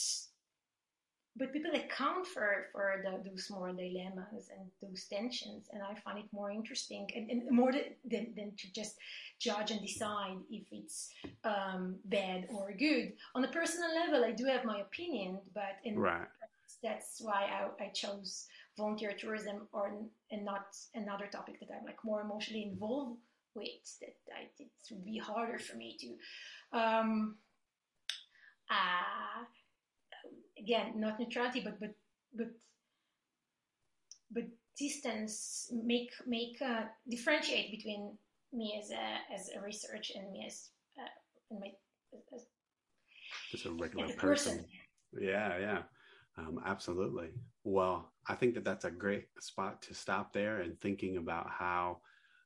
but 1.39 1.54
people 1.54 1.71
account 1.73 2.28
for 2.28 2.67
for 2.73 3.02
the, 3.04 3.30
those 3.30 3.49
moral 3.49 3.73
dilemmas 3.73 4.49
and 4.56 4.69
those 4.82 5.06
tensions, 5.06 5.69
and 5.71 5.82
I 5.82 5.95
find 6.02 6.19
it 6.19 6.25
more 6.34 6.52
interesting 6.52 7.08
and, 7.15 7.32
and 7.32 7.49
more 7.49 7.71
than, 7.71 8.34
than 8.36 8.52
to 8.58 8.73
just 8.73 8.97
judge 9.39 9.71
and 9.71 9.82
decide 9.82 10.38
if 10.52 10.67
it's 10.71 11.10
um, 11.45 11.95
bad 12.06 12.47
or 12.49 12.73
good. 12.78 13.13
On 13.36 13.43
a 13.43 13.47
personal 13.47 13.89
level, 13.95 14.25
I 14.25 14.32
do 14.32 14.45
have 14.45 14.65
my 14.65 14.80
opinion, 14.80 15.39
but 15.54 15.78
right. 15.95 16.28
that's 16.84 17.21
why 17.21 17.47
I, 17.58 17.86
I 17.86 17.88
chose 17.89 18.47
volunteer 18.78 19.13
tourism 19.17 19.67
or 19.71 19.93
and 20.32 20.45
not 20.45 20.75
another 20.93 21.28
topic 21.32 21.60
that 21.62 21.69
I'm 21.73 21.86
like 21.86 22.04
more 22.04 22.21
emotionally 22.21 22.63
involved 22.63 23.17
with. 23.56 23.97
That 24.02 24.15
I, 24.38 24.49
it 24.60 24.69
would 24.91 25.06
be 25.06 25.17
harder 25.17 25.58
for 25.58 25.78
me 25.78 25.97
to. 26.02 26.78
Um, 26.78 27.36
uh, 28.69 29.45
again, 30.60 30.93
not 30.95 31.19
neutrality, 31.19 31.62
but 31.62 31.80
but 31.80 31.95
but 32.36 32.48
but 34.32 34.43
distance 34.78 35.72
make 35.72 36.12
make 36.26 36.62
uh, 36.62 36.84
differentiate 37.10 37.72
between 37.72 38.17
me 38.54 38.80
as 38.82 38.91
a 38.91 39.34
as 39.34 39.50
a 39.56 39.62
research 39.62 40.12
and 40.15 40.32
me 40.32 40.45
as 40.45 40.69
uh, 40.98 41.08
and 41.52 41.60
my 41.60 41.72
as, 42.36 42.45
just 43.52 43.65
a 43.65 43.72
regular 43.72 44.08
person. 44.10 44.19
person. 44.19 44.65
Yeah, 45.19 45.58
yeah, 45.58 45.82
um, 46.38 46.60
absolutely. 46.65 47.30
Well, 47.63 48.12
I 48.28 48.36
think 48.36 48.54
that 48.56 48.63
that's 48.63 48.86
a 48.86 48.91
great 48.91 49.28
spot 49.39 49.82
to 49.84 49.93
stop 49.93 50.34
there 50.34 50.62
and 50.62 50.80
thinking 50.80 51.17
about 51.17 51.50
how 51.50 51.98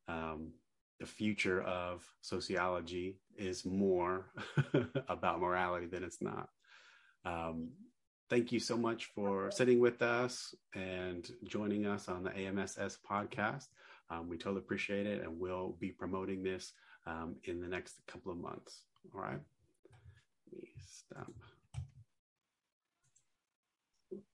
um, 0.07 0.53
the 0.99 1.05
future 1.05 1.61
of 1.63 2.05
sociology 2.21 3.17
is 3.37 3.65
more 3.65 4.31
about 5.09 5.41
morality 5.41 5.87
than 5.87 6.03
it's 6.03 6.21
not. 6.21 6.49
Um, 7.25 7.69
thank 8.33 8.51
you 8.51 8.59
so 8.59 8.75
much 8.75 9.11
for 9.13 9.51
sitting 9.51 9.79
with 9.79 10.01
us 10.01 10.55
and 10.73 11.29
joining 11.43 11.85
us 11.85 12.09
on 12.09 12.23
the 12.23 12.31
AMSS 12.31 12.97
podcast. 13.07 13.67
Um, 14.09 14.27
we 14.27 14.37
totally 14.37 14.57
appreciate 14.57 15.05
it, 15.05 15.21
and 15.21 15.39
we'll 15.39 15.75
be 15.79 15.89
promoting 15.89 16.41
this 16.41 16.73
um, 17.05 17.35
in 17.43 17.61
the 17.61 17.67
next 17.67 18.01
couple 18.07 18.31
of 18.31 18.39
months. 18.39 18.85
All 19.13 19.21
right. 19.21 19.39
Let 20.51 20.63
me 20.63 20.69
stop. 20.83 21.31